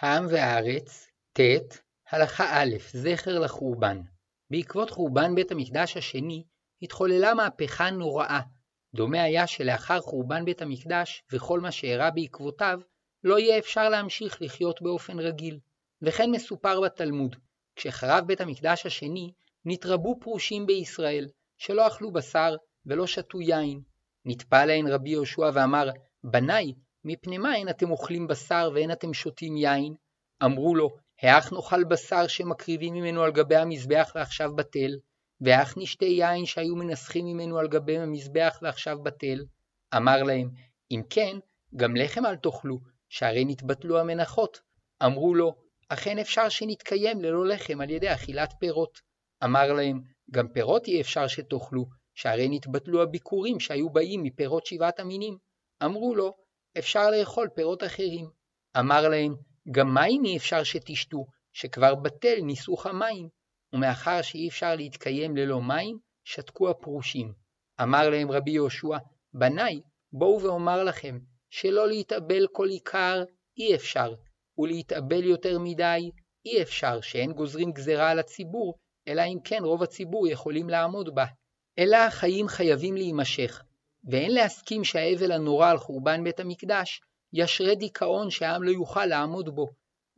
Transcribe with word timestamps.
העם 0.00 0.26
והארץ, 0.30 1.10
ט. 1.32 1.40
הלכה 2.10 2.44
א', 2.62 2.76
זכר 2.92 3.38
לחורבן. 3.38 4.00
בעקבות 4.50 4.90
חורבן 4.90 5.34
בית 5.34 5.50
המקדש 5.50 5.96
השני, 5.96 6.44
התחוללה 6.82 7.34
מהפכה 7.34 7.90
נוראה. 7.90 8.40
דומה 8.94 9.22
היה 9.22 9.46
שלאחר 9.46 10.00
חורבן 10.00 10.44
בית 10.44 10.62
המקדש 10.62 11.22
וכל 11.32 11.60
מה 11.60 11.72
שאירע 11.72 12.10
בעקבותיו, 12.10 12.80
לא 13.24 13.38
יהיה 13.38 13.58
אפשר 13.58 13.88
להמשיך 13.88 14.42
לחיות 14.42 14.82
באופן 14.82 15.18
רגיל. 15.18 15.58
וכן 16.02 16.30
מסופר 16.30 16.80
בתלמוד, 16.80 17.36
כשחרב 17.76 18.24
בית 18.26 18.40
המקדש 18.40 18.86
השני, 18.86 19.32
נתרבו 19.64 20.20
פרושים 20.20 20.66
בישראל, 20.66 21.28
שלא 21.58 21.86
אכלו 21.86 22.12
בשר 22.12 22.56
ולא 22.86 23.06
שתו 23.06 23.40
יין. 23.40 23.80
נטפל 24.24 24.64
להן 24.64 24.86
רבי 24.86 25.10
יהושע 25.10 25.50
ואמר, 25.54 25.90
בניי, 26.24 26.72
מפני 27.08 27.38
מה 27.38 27.56
אין 27.56 27.68
אתם 27.68 27.90
אוכלים 27.90 28.26
בשר 28.26 28.70
ואין 28.74 28.92
אתם 28.92 29.14
שותים 29.14 29.56
יין? 29.56 29.94
אמרו 30.44 30.74
לו, 30.74 30.96
האך 31.22 31.52
נאכל 31.52 31.84
בשר 31.84 32.26
שמקריבים 32.26 32.94
ממנו 32.94 33.22
על 33.22 33.32
גבי 33.32 33.56
המזבח 33.56 34.12
ועכשיו 34.14 34.56
בטל, 34.56 34.90
והאך 35.40 35.74
נשתה 35.76 36.04
יין 36.04 36.46
שהיו 36.46 36.76
מנסחים 36.76 37.26
ממנו 37.26 37.58
על 37.58 37.68
גבי 37.68 37.98
המזבח 37.98 38.58
ועכשיו 38.62 39.02
בטל? 39.02 39.44
אמר 39.96 40.22
להם, 40.22 40.50
אם 40.90 41.02
כן, 41.10 41.38
גם 41.76 41.96
לחם 41.96 42.26
אל 42.26 42.36
תאכלו, 42.36 42.78
שהרי 43.08 43.44
נתבטלו 43.44 43.98
המנחות. 43.98 44.60
אמרו 45.04 45.34
לו, 45.34 45.54
אכן 45.88 46.18
אפשר 46.18 46.48
שנתקיים 46.48 47.20
ללא 47.20 47.46
לחם 47.46 47.80
על 47.80 47.90
ידי 47.90 48.14
אכילת 48.14 48.54
פירות. 48.60 49.00
אמר 49.44 49.72
להם, 49.72 50.00
גם 50.30 50.48
פירות 50.48 50.86
אי 50.86 51.00
אפשר 51.00 51.26
שתאכלו, 51.26 51.86
שהרי 52.14 52.48
נתבטלו 52.48 53.02
הביקורים 53.02 53.60
שהיו 53.60 53.90
באים 53.90 54.22
מפירות 54.22 54.66
שבעת 54.66 55.00
המינים. 55.00 55.38
אמרו 55.84 56.14
לו, 56.14 56.45
אפשר 56.78 57.10
לאכול 57.10 57.48
פירות 57.54 57.84
אחרים. 57.84 58.30
אמר 58.78 59.08
להם, 59.08 59.34
גם 59.70 59.94
מים 59.94 60.24
אי 60.24 60.36
אפשר 60.36 60.62
שתשתו, 60.62 61.26
שכבר 61.52 61.94
בטל 61.94 62.40
ניסוך 62.42 62.86
המים. 62.86 63.28
ומאחר 63.72 64.22
שאי 64.22 64.48
אפשר 64.48 64.74
להתקיים 64.74 65.36
ללא 65.36 65.62
מים, 65.62 65.98
שתקו 66.24 66.70
הפרושים. 66.70 67.32
אמר 67.82 68.10
להם 68.10 68.30
רבי 68.30 68.50
יהושע, 68.50 68.98
בניי, 69.34 69.80
בואו 70.12 70.42
ואומר 70.42 70.84
לכם, 70.84 71.18
שלא 71.50 71.88
להתאבל 71.88 72.46
כל 72.52 72.68
עיקר 72.68 73.24
אי 73.58 73.74
אפשר, 73.74 74.14
ולהתאבל 74.58 75.24
יותר 75.24 75.58
מדי 75.58 76.10
אי 76.46 76.62
אפשר, 76.62 77.00
שאין 77.00 77.32
גוזרים 77.32 77.72
גזרה 77.72 78.10
על 78.10 78.18
הציבור, 78.18 78.74
אלא 79.08 79.22
אם 79.22 79.38
כן 79.44 79.60
רוב 79.64 79.82
הציבור 79.82 80.28
יכולים 80.28 80.70
לעמוד 80.70 81.14
בה. 81.14 81.24
אלא 81.78 81.96
החיים 81.96 82.48
חייבים 82.48 82.96
להימשך, 82.96 83.62
ואין 84.06 84.34
להסכים 84.34 84.84
שהאבל 84.84 85.32
הנורא 85.32 85.70
על 85.70 85.78
חורבן 85.78 86.24
בית 86.24 86.40
המקדש 86.40 87.00
ישרה 87.32 87.74
דיכאון 87.74 88.30
שהעם 88.30 88.62
לא 88.62 88.70
יוכל 88.70 89.06
לעמוד 89.06 89.54
בו. 89.54 89.66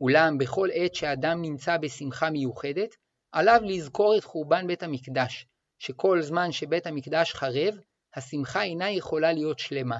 אולם 0.01 0.37
בכל 0.37 0.69
עת 0.73 0.95
שאדם 0.95 1.41
נמצא 1.41 1.77
בשמחה 1.77 2.29
מיוחדת, 2.29 2.95
עליו 3.31 3.59
לזכור 3.63 4.17
את 4.17 4.23
חורבן 4.23 4.67
בית 4.67 4.83
המקדש, 4.83 5.45
שכל 5.79 6.21
זמן 6.21 6.51
שבית 6.51 6.87
המקדש 6.87 7.33
חרב, 7.33 7.75
השמחה 8.15 8.63
אינה 8.63 8.91
יכולה 8.91 9.33
להיות 9.33 9.59
שלמה. 9.59 9.97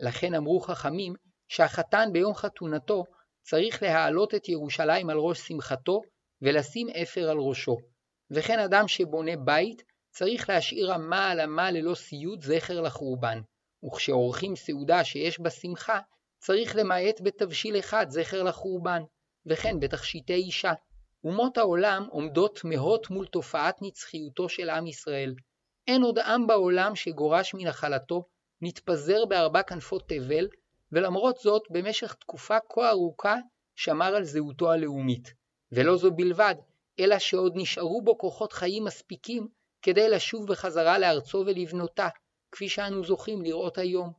לכן 0.00 0.34
אמרו 0.34 0.60
חכמים 0.60 1.14
שהחתן 1.48 2.08
ביום 2.12 2.34
חתונתו 2.34 3.04
צריך 3.42 3.82
להעלות 3.82 4.34
את 4.34 4.48
ירושלים 4.48 5.10
על 5.10 5.16
ראש 5.16 5.40
שמחתו 5.40 6.00
ולשים 6.42 6.88
אפר 6.88 7.30
על 7.30 7.38
ראשו. 7.38 7.76
וכן 8.30 8.58
אדם 8.58 8.88
שבונה 8.88 9.36
בית 9.36 9.82
צריך 10.10 10.48
להשאיר 10.48 10.94
אמה 10.94 11.30
על 11.30 11.40
אמה 11.40 11.70
ללא 11.70 11.94
סיוד 11.94 12.42
זכר 12.42 12.80
לחורבן, 12.80 13.40
וכשעורכים 13.84 14.56
סעודה 14.56 15.04
שיש 15.04 15.40
בה 15.40 15.50
שמחה, 15.50 16.00
צריך 16.38 16.76
למעט 16.76 17.20
בתבשיל 17.20 17.78
אחד 17.78 18.06
זכר 18.08 18.42
לחורבן, 18.42 19.02
וכן 19.46 19.80
בתכשיטי 19.80 20.34
אישה. 20.34 20.72
אומות 21.24 21.58
העולם 21.58 22.06
עומדות 22.10 22.58
תמהות 22.58 23.10
מול 23.10 23.26
תופעת 23.26 23.82
נצחיותו 23.82 24.48
של 24.48 24.70
עם 24.70 24.86
ישראל. 24.86 25.34
אין 25.88 26.02
עוד 26.02 26.18
עם 26.18 26.46
בעולם 26.46 26.96
שגורש 26.96 27.54
מנחלתו, 27.54 28.24
נתפזר 28.60 29.24
בארבע 29.24 29.62
כנפות 29.62 30.08
תבל, 30.08 30.48
ולמרות 30.92 31.36
זאת 31.36 31.62
במשך 31.70 32.14
תקופה 32.14 32.56
כה 32.72 32.90
ארוכה 32.90 33.36
שמר 33.76 34.14
על 34.14 34.24
זהותו 34.24 34.72
הלאומית. 34.72 35.34
ולא 35.72 35.96
זו 35.96 36.10
בלבד, 36.10 36.54
אלא 37.00 37.18
שעוד 37.18 37.52
נשארו 37.56 38.02
בו 38.02 38.18
כוחות 38.18 38.52
חיים 38.52 38.84
מספיקים 38.84 39.48
כדי 39.82 40.08
לשוב 40.08 40.46
בחזרה 40.46 40.98
לארצו 40.98 41.42
ולבנותה, 41.46 42.08
כפי 42.52 42.68
שאנו 42.68 43.04
זוכים 43.04 43.42
לראות 43.42 43.78
היום. 43.78 44.12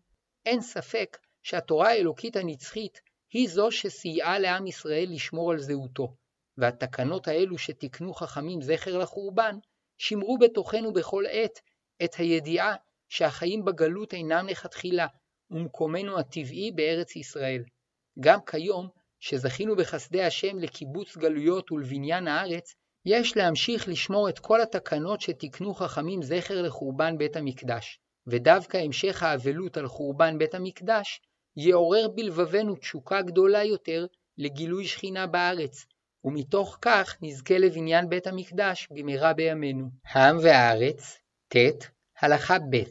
אין 0.46 0.62
ספק 0.62 1.18
שהתורה 1.44 1.90
האלוקית 1.90 2.36
הנצחית 2.36 3.02
היא 3.32 3.50
זו 3.50 3.72
שסייעה 3.72 4.40
לעם 4.40 4.68
ישראל 4.68 5.08
לשמור 5.10 5.52
על 5.52 5.60
זהותו, 5.60 6.16
והתקנות 6.58 7.28
האלו 7.28 7.58
שתיקנו 7.58 8.14
חכמים 8.14 8.62
זכר 8.62 8.98
לחורבן, 8.98 9.56
שימרו 9.98 10.38
בתוכנו 10.38 10.94
בכל 10.94 11.24
עת 11.30 11.60
את 12.04 12.16
הידיעה 12.16 12.76
שהחיים 13.10 13.66
בגלות 13.66 14.14
אינם 14.14 14.48
לכתחילה, 14.48 15.08
ומקומנו 15.52 16.20
הטבעי 16.20 16.72
בארץ 16.72 17.16
ישראל. 17.16 17.64
גם 18.20 18.40
כיום, 18.46 18.90
שזכינו 19.20 19.76
בחסדי 19.76 20.24
השם 20.24 20.58
לקיבוץ 20.58 21.18
גלויות 21.18 21.72
ולבניין 21.72 22.28
הארץ, 22.28 22.76
יש 23.06 23.38
להמשיך 23.38 23.88
לשמור 23.88 24.30
את 24.30 24.40
כל 24.40 24.62
התקנות 24.62 25.22
שתיקנו 25.22 25.74
חכמים 25.74 26.22
זכר 26.24 26.62
לחורבן 26.62 27.18
בית 27.18 27.36
המקדש, 27.36 28.00
ודווקא 28.28 28.78
המשך 28.78 29.24
האבלות 29.24 29.78
על 29.78 29.88
חורבן 29.88 30.38
בית 30.38 30.56
המקדש 30.56 31.22
יעורר 31.58 32.08
בלבבנו 32.16 32.76
תשוקה 32.76 33.22
גדולה 33.22 33.64
יותר 33.64 34.06
לגילוי 34.38 34.88
שכינה 34.88 35.28
בארץ, 35.28 35.86
ומתוך 36.24 36.78
כך 36.82 37.18
נזכה 37.22 37.58
לבניין 37.58 38.10
בית 38.10 38.28
המקדש 38.28 38.88
במהרה 38.92 39.34
בימינו. 39.34 39.90
העם 40.06 40.38
והארץ, 40.42 41.18
ט. 41.48 41.56
הלכה 42.22 42.58
ב' 42.60 42.84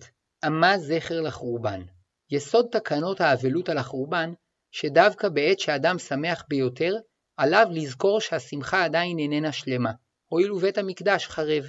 אמה 0.46 0.78
זכר 0.78 1.20
לחורבן. 1.20 1.82
יסוד 2.30 2.66
תקנות 2.72 3.20
האבלות 3.20 3.68
על 3.68 3.78
החורבן, 3.78 4.32
שדווקא 4.70 5.28
בעת 5.28 5.60
שאדם 5.60 5.98
שמח 5.98 6.44
ביותר, 6.48 6.94
עליו 7.42 7.66
לזכור 7.70 8.20
שהשמחה 8.20 8.84
עדיין 8.84 9.18
איננה 9.18 9.52
שלמה, 9.52 9.92
הואיל 10.28 10.52
ובית 10.52 10.78
המקדש 10.78 11.26
חרב. 11.26 11.64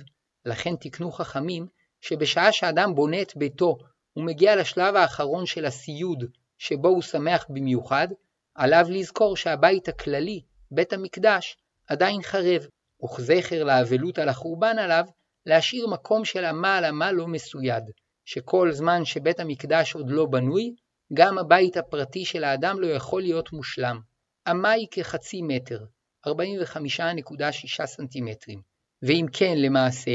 לכן 0.46 0.76
תקנו 0.76 1.12
חכמים, 1.12 1.68
שבשעה 2.02 2.52
שאדם 2.52 2.96
בונה 2.96 3.22
את 3.22 3.38
ביתו 3.38 3.78
ומגיע 4.18 4.56
לשלב 4.56 4.96
האחרון 4.96 5.46
של 5.46 5.66
הסיוד, 5.66 6.24
שבו 6.58 6.88
הוא 6.88 7.02
שמח 7.02 7.46
במיוחד, 7.50 8.08
עליו 8.56 8.86
לזכור 8.90 9.38
שהבית 9.38 9.88
הכללי, 9.88 10.42
בית 10.72 10.94
המקדש, 10.94 11.58
עדיין 11.88 12.22
חרב, 12.22 12.68
וכזכר 13.04 13.64
לאבלות 13.64 14.20
על 14.20 14.30
החורבן 14.30 14.80
עליו, 14.80 15.06
להשאיר 15.46 15.88
מקום 15.88 16.26
של 16.26 16.46
אמה 16.46 16.78
על 16.78 16.86
אמה 16.86 17.12
לא 17.12 17.28
מסויד, 17.28 17.84
שכל 18.26 18.72
זמן 18.72 19.06
שבית 19.06 19.40
המקדש 19.40 19.96
עוד 19.96 20.10
לא 20.10 20.26
בנוי, 20.26 20.76
גם 21.14 21.38
הבית 21.38 21.78
הפרטי 21.78 22.26
של 22.26 22.44
האדם 22.44 22.80
לא 22.80 22.88
יכול 22.88 23.22
להיות 23.22 23.54
מושלם. 23.54 24.11
אמה 24.50 24.72
היא 24.72 24.88
כחצי 24.92 25.42
מטר, 25.42 25.80
45.6 26.28 27.86
סנטימטרים. 27.86 28.62
ואם 29.02 29.26
כן, 29.34 29.54
למעשה, 29.58 30.12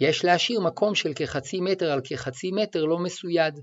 יש 0.00 0.24
להשאיר 0.24 0.60
מקום 0.60 0.94
של 0.94 1.12
כחצי 1.14 1.60
מטר 1.60 1.92
על 1.92 2.00
כחצי 2.04 2.50
מטר 2.50 2.84
לא 2.84 2.98
מסויד. 2.98 3.60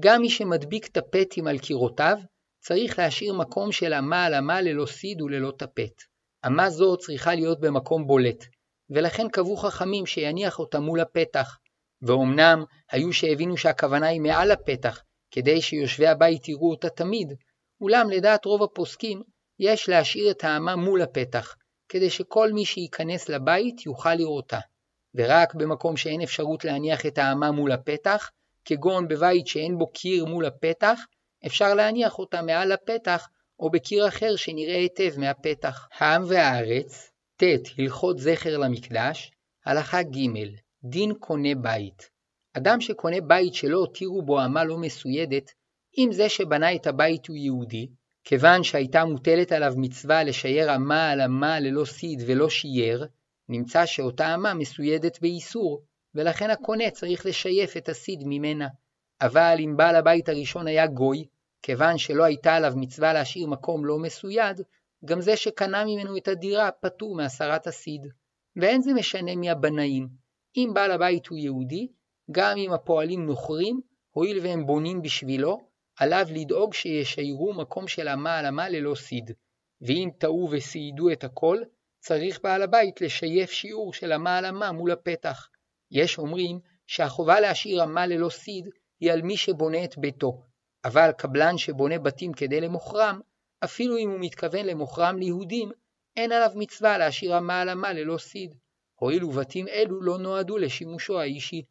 גם 0.00 0.20
מי 0.20 0.30
שמדביק 0.30 0.86
טפטים 0.86 1.46
על 1.46 1.58
קירותיו, 1.58 2.18
צריך 2.60 2.98
להשאיר 2.98 3.34
מקום 3.34 3.72
של 3.72 3.94
אמה 3.94 4.24
על 4.24 4.34
אמה 4.34 4.60
ללא 4.60 4.86
סיד 4.86 5.22
וללא 5.22 5.52
טפט. 5.58 6.02
אמה 6.46 6.70
זו 6.70 6.96
צריכה 6.96 7.34
להיות 7.34 7.60
במקום 7.60 8.06
בולט, 8.06 8.44
ולכן 8.90 9.28
קבעו 9.28 9.56
חכמים 9.56 10.06
שיניח 10.06 10.58
אותה 10.58 10.80
מול 10.80 11.00
הפתח. 11.00 11.58
ואומנם 12.02 12.64
היו 12.90 13.12
שהבינו 13.12 13.56
שהכוונה 13.56 14.06
היא 14.06 14.20
מעל 14.20 14.50
הפתח, 14.50 15.02
כדי 15.30 15.62
שיושבי 15.62 16.06
הבית 16.06 16.48
יראו 16.48 16.70
אותה 16.70 16.88
תמיד, 16.88 17.32
אולם 17.80 18.10
לדעת 18.10 18.44
רוב 18.44 18.62
הפוסקים, 18.62 19.22
יש 19.58 19.88
להשאיר 19.88 20.30
את 20.30 20.44
האמה 20.44 20.76
מול 20.76 21.02
הפתח, 21.02 21.54
כדי 21.88 22.10
שכל 22.10 22.52
מי 22.52 22.64
שייכנס 22.64 23.28
לבית 23.28 23.86
יוכל 23.86 24.14
לראותה. 24.14 24.58
ורק 25.14 25.54
במקום 25.54 25.96
שאין 25.96 26.20
אפשרות 26.20 26.64
להניח 26.64 27.06
את 27.06 27.18
האמה 27.18 27.50
מול 27.50 27.72
הפתח, 27.72 28.30
כגון 28.64 29.08
בבית 29.08 29.46
שאין 29.46 29.78
בו 29.78 29.86
קיר 29.86 30.24
מול 30.24 30.46
הפתח, 30.46 31.00
אפשר 31.46 31.74
להניח 31.74 32.18
אותה 32.18 32.42
מעל 32.42 32.72
הפתח 32.72 33.28
או 33.60 33.70
בקיר 33.70 34.08
אחר 34.08 34.36
שנראה 34.36 34.76
היטב 34.76 35.18
מהפתח. 35.18 35.88
העם 35.98 36.22
והארץ, 36.26 37.10
ט. 37.36 37.42
הלכות 37.78 38.18
זכר 38.18 38.58
למקדש, 38.58 39.30
הלכה 39.66 40.02
ג' 40.02 40.18
דין 40.84 41.14
קונה 41.14 41.54
בית. 41.54 42.10
אדם 42.52 42.80
שקונה 42.80 43.20
בית 43.20 43.54
שלא 43.54 43.78
הותירו 43.78 44.22
בו 44.22 44.44
אמה 44.44 44.64
לא 44.64 44.78
מסוידת, 44.78 45.52
אם 45.98 46.08
זה 46.12 46.28
שבנה 46.28 46.74
את 46.74 46.86
הבית 46.86 47.26
הוא 47.26 47.36
יהודי, 47.36 47.88
כיוון 48.28 48.62
שהייתה 48.62 49.04
מוטלת 49.04 49.52
עליו 49.52 49.72
מצווה 49.76 50.24
לשייר 50.24 50.74
אמה 50.74 51.10
על 51.10 51.20
אמה 51.20 51.60
ללא 51.60 51.84
סיד 51.84 52.22
ולא 52.26 52.48
שייר, 52.48 53.06
נמצא 53.48 53.86
שאותה 53.86 54.34
אמה 54.34 54.54
מסוידת 54.54 55.20
באיסור, 55.20 55.82
ולכן 56.14 56.50
הקונה 56.50 56.90
צריך 56.90 57.26
לשייף 57.26 57.76
את 57.76 57.88
הסיד 57.88 58.22
ממנה. 58.26 58.68
אבל 59.20 59.56
אם 59.60 59.76
בעל 59.76 59.96
הבית 59.96 60.28
הראשון 60.28 60.66
היה 60.66 60.86
גוי, 60.86 61.24
כיוון 61.62 61.98
שלא 61.98 62.24
הייתה 62.24 62.54
עליו 62.54 62.72
מצווה 62.76 63.12
להשאיר 63.12 63.46
מקום 63.46 63.84
לא 63.84 63.98
מסויד, 63.98 64.60
גם 65.04 65.20
זה 65.20 65.36
שקנה 65.36 65.84
ממנו 65.84 66.16
את 66.16 66.28
הדירה 66.28 66.70
פטור 66.70 67.16
מהסרת 67.16 67.66
הסיד. 67.66 68.06
ואין 68.56 68.82
זה 68.82 68.92
משנה 68.92 69.36
מי 69.36 69.50
הבנאים. 69.50 70.08
אם 70.56 70.70
בעל 70.74 70.90
הבית 70.90 71.26
הוא 71.26 71.38
יהודי, 71.38 71.88
גם 72.30 72.56
אם 72.56 72.72
הפועלים 72.72 73.26
נוכרים, 73.26 73.80
הואיל 74.10 74.38
והם 74.42 74.66
בונים 74.66 75.02
בשבילו, 75.02 75.67
עליו 75.98 76.26
לדאוג 76.30 76.74
שישיירו 76.74 77.54
מקום 77.54 77.88
של 77.88 78.08
אמה 78.08 78.38
על 78.38 78.46
אמה 78.46 78.68
ללא 78.68 78.94
סיד. 78.94 79.30
ואם 79.80 80.10
טעו 80.18 80.48
וסיידו 80.52 81.10
את 81.10 81.24
הכל, 81.24 81.58
צריך 82.00 82.40
בעל 82.42 82.62
הבית 82.62 83.00
לשייף 83.00 83.50
שיעור 83.50 83.92
של 83.92 84.12
אמה 84.12 84.38
על 84.38 84.46
אמה 84.46 84.72
מול 84.72 84.90
הפתח. 84.90 85.48
יש 85.90 86.18
אומרים 86.18 86.60
שהחובה 86.86 87.40
להשאיר 87.40 87.84
אמה 87.84 88.06
ללא 88.06 88.28
סיד 88.28 88.68
היא 89.00 89.12
על 89.12 89.22
מי 89.22 89.36
שבונה 89.36 89.84
את 89.84 89.98
ביתו, 89.98 90.42
אבל 90.84 91.10
קבלן 91.18 91.58
שבונה 91.58 91.98
בתים 91.98 92.32
כדי 92.32 92.60
למוכרם, 92.60 93.20
אפילו 93.64 93.96
אם 93.96 94.10
הוא 94.10 94.20
מתכוון 94.20 94.66
למוכרם 94.66 95.18
ליהודים, 95.18 95.70
אין 96.16 96.32
עליו 96.32 96.50
מצווה 96.54 96.98
להשאיר 96.98 97.38
אמה 97.38 97.60
על 97.60 97.68
אמה 97.68 97.92
ללא 97.92 98.18
סיד, 98.18 98.54
הואיל 98.94 99.24
ובתים 99.24 99.68
אלו 99.68 100.02
לא 100.02 100.18
נועדו 100.18 100.58
לשימושו 100.58 101.20
האישי, 101.20 101.62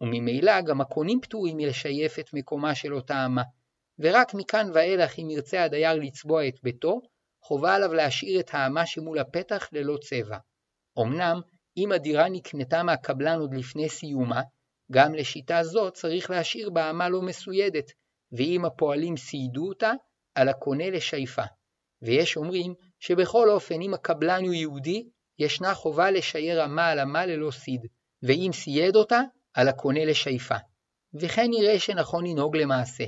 וממילא 0.00 0.60
גם 0.60 0.80
הקונים 0.80 1.20
פטורים 1.20 1.56
מלשייף 1.56 2.18
את 2.18 2.34
מקומה 2.34 2.74
של 2.74 2.94
אותה 2.94 3.26
אמה, 3.26 3.42
ורק 3.98 4.34
מכאן 4.34 4.70
ואילך 4.74 5.18
אם 5.18 5.30
ירצה 5.30 5.64
הדייר 5.64 5.94
לצבוע 5.94 6.48
את 6.48 6.54
ביתו, 6.62 7.00
חובה 7.42 7.74
עליו 7.74 7.94
להשאיר 7.94 8.40
את 8.40 8.50
האמה 8.52 8.86
שמול 8.86 9.18
הפתח 9.18 9.68
ללא 9.72 9.96
צבע. 9.96 10.38
אמנם, 10.98 11.40
אם 11.76 11.92
הדירה 11.92 12.28
נקנתה 12.28 12.82
מהקבלן 12.82 13.38
עוד 13.40 13.54
לפני 13.54 13.88
סיומה, 13.88 14.42
גם 14.92 15.14
לשיטה 15.14 15.62
זו 15.62 15.90
צריך 15.90 16.30
להשאיר 16.30 16.70
באמה 16.70 17.08
לא 17.08 17.22
מסוידת, 17.22 17.90
ואם 18.32 18.64
הפועלים 18.64 19.16
סיידו 19.16 19.68
אותה, 19.68 19.92
על 20.34 20.48
הקונה 20.48 20.90
לשייפה. 20.90 21.42
ויש 22.02 22.36
אומרים 22.36 22.74
שבכל 23.00 23.50
אופן 23.50 23.80
אם 23.82 23.94
הקבלן 23.94 24.44
הוא 24.44 24.54
יהודי, 24.54 25.08
ישנה 25.38 25.74
חובה 25.74 26.10
לשייר 26.10 26.64
אמה 26.64 26.88
על 26.88 27.00
אמה 27.00 27.26
ללא 27.26 27.50
סיד, 27.50 27.80
ואם 28.22 28.50
סייד 28.52 28.96
אותה, 28.96 29.20
על 29.54 29.68
הקונה 29.68 30.04
לשייפה. 30.04 30.56
וכן 31.20 31.46
נראה 31.50 31.78
שנכון 31.78 32.26
לנהוג 32.26 32.56
למעשה. 32.56 33.04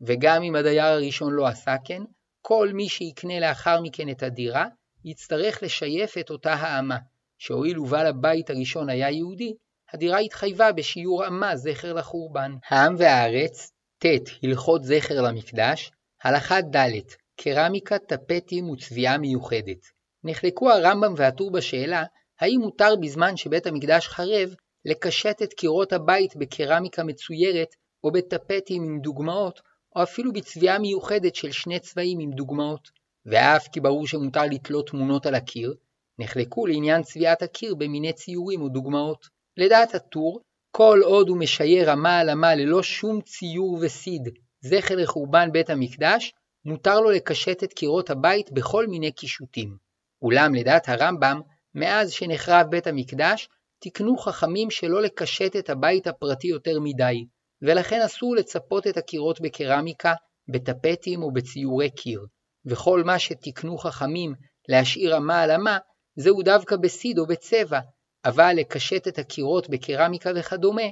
וגם 0.00 0.42
אם 0.42 0.56
הדייר 0.56 0.84
הראשון 0.84 1.32
לא 1.32 1.46
עשה 1.46 1.76
כן, 1.84 2.02
כל 2.42 2.70
מי 2.74 2.88
שיקנה 2.88 3.40
לאחר 3.40 3.80
מכן 3.80 4.08
את 4.08 4.22
הדירה, 4.22 4.66
יצטרך 5.04 5.62
לשייף 5.62 6.18
את 6.18 6.30
אותה 6.30 6.52
האמה, 6.52 6.98
שהואיל 7.38 7.78
ובעל 7.78 8.06
הבית 8.06 8.50
הראשון 8.50 8.88
היה 8.88 9.10
יהודי, 9.10 9.54
הדירה 9.92 10.18
התחייבה 10.18 10.72
בשיעור 10.72 11.26
אמה 11.26 11.56
זכר 11.56 11.92
לחורבן. 11.92 12.52
העם 12.68 12.94
והארץ, 12.98 13.70
ט. 13.98 14.06
הלכות 14.42 14.84
זכר 14.84 15.22
למקדש, 15.22 15.90
הלכה 16.22 16.60
ד' 16.60 17.00
קרמיקה, 17.40 17.98
טפטים 17.98 18.70
וצביעה 18.70 19.18
מיוחדת. 19.18 19.86
נחלקו 20.24 20.70
הרמב"ם 20.70 21.14
והטור 21.16 21.50
בשאלה, 21.50 22.04
האם 22.40 22.60
מותר 22.60 22.96
בזמן 23.00 23.36
שבית 23.36 23.66
המקדש 23.66 24.08
חרב, 24.08 24.54
לקשט 24.84 25.42
את 25.42 25.52
קירות 25.52 25.92
הבית 25.92 26.36
בקרמיקה 26.36 27.04
מצוירת 27.04 27.68
או 28.04 28.10
בטפטים 28.12 28.82
עם 28.82 29.00
דוגמאות, 29.00 29.60
או 29.96 30.02
אפילו 30.02 30.32
בצביעה 30.32 30.78
מיוחדת 30.78 31.34
של 31.34 31.50
שני 31.50 31.80
צבעים 31.80 32.18
עם 32.20 32.30
דוגמאות. 32.30 32.90
ואף 33.26 33.68
כי 33.68 33.80
ברור 33.80 34.06
שמותר 34.06 34.42
לתלות 34.50 34.88
תמונות 34.88 35.26
על 35.26 35.34
הקיר, 35.34 35.74
נחלקו 36.18 36.66
לעניין 36.66 37.02
צביעת 37.02 37.42
הקיר 37.42 37.74
במיני 37.74 38.12
ציורים 38.12 38.62
או 38.62 38.68
דוגמאות. 38.68 39.26
לדעת 39.56 39.94
הטור, 39.94 40.40
כל 40.70 41.00
עוד 41.04 41.28
הוא 41.28 41.38
משייר 41.38 41.92
אמה 41.92 42.18
על 42.18 42.30
אמה 42.30 42.54
ללא 42.54 42.82
שום 42.82 43.20
ציור 43.20 43.78
וסיד, 43.82 44.28
זכר 44.60 44.96
לחורבן 44.96 45.52
בית 45.52 45.70
המקדש, 45.70 46.32
מותר 46.64 47.00
לו 47.00 47.10
לקשט 47.10 47.64
את 47.64 47.72
קירות 47.72 48.10
הבית 48.10 48.52
בכל 48.52 48.86
מיני 48.86 49.12
קישוטים. 49.12 49.76
אולם 50.22 50.54
לדעת 50.54 50.88
הרמב"ם, 50.88 51.40
מאז 51.74 52.10
שנחרב 52.10 52.66
בית 52.70 52.86
המקדש, 52.86 53.48
תיקנו 53.78 54.16
חכמים 54.16 54.70
שלא 54.70 55.02
לקשט 55.02 55.56
את 55.56 55.70
הבית 55.70 56.06
הפרטי 56.06 56.48
יותר 56.48 56.80
מדי, 56.80 57.24
ולכן 57.62 58.00
אסור 58.00 58.36
לצפות 58.36 58.86
את 58.86 58.96
הקירות 58.96 59.40
בקרמיקה, 59.40 60.14
בטפטים 60.48 61.22
או 61.22 61.32
בציורי 61.32 61.90
קיר, 61.90 62.26
וכל 62.66 63.04
מה 63.04 63.18
שתיקנו 63.18 63.78
חכמים 63.78 64.34
להשאיר 64.68 65.16
אמה 65.16 65.40
על 65.40 65.50
אמה, 65.50 65.78
זהו 66.16 66.42
דווקא 66.42 66.76
בסיד 66.76 67.18
או 67.18 67.26
בצבע, 67.26 67.80
אבל 68.24 68.52
לקשט 68.56 69.08
את 69.08 69.18
הקירות 69.18 69.70
בקרמיקה 69.70 70.30
וכדומה, 70.36 70.82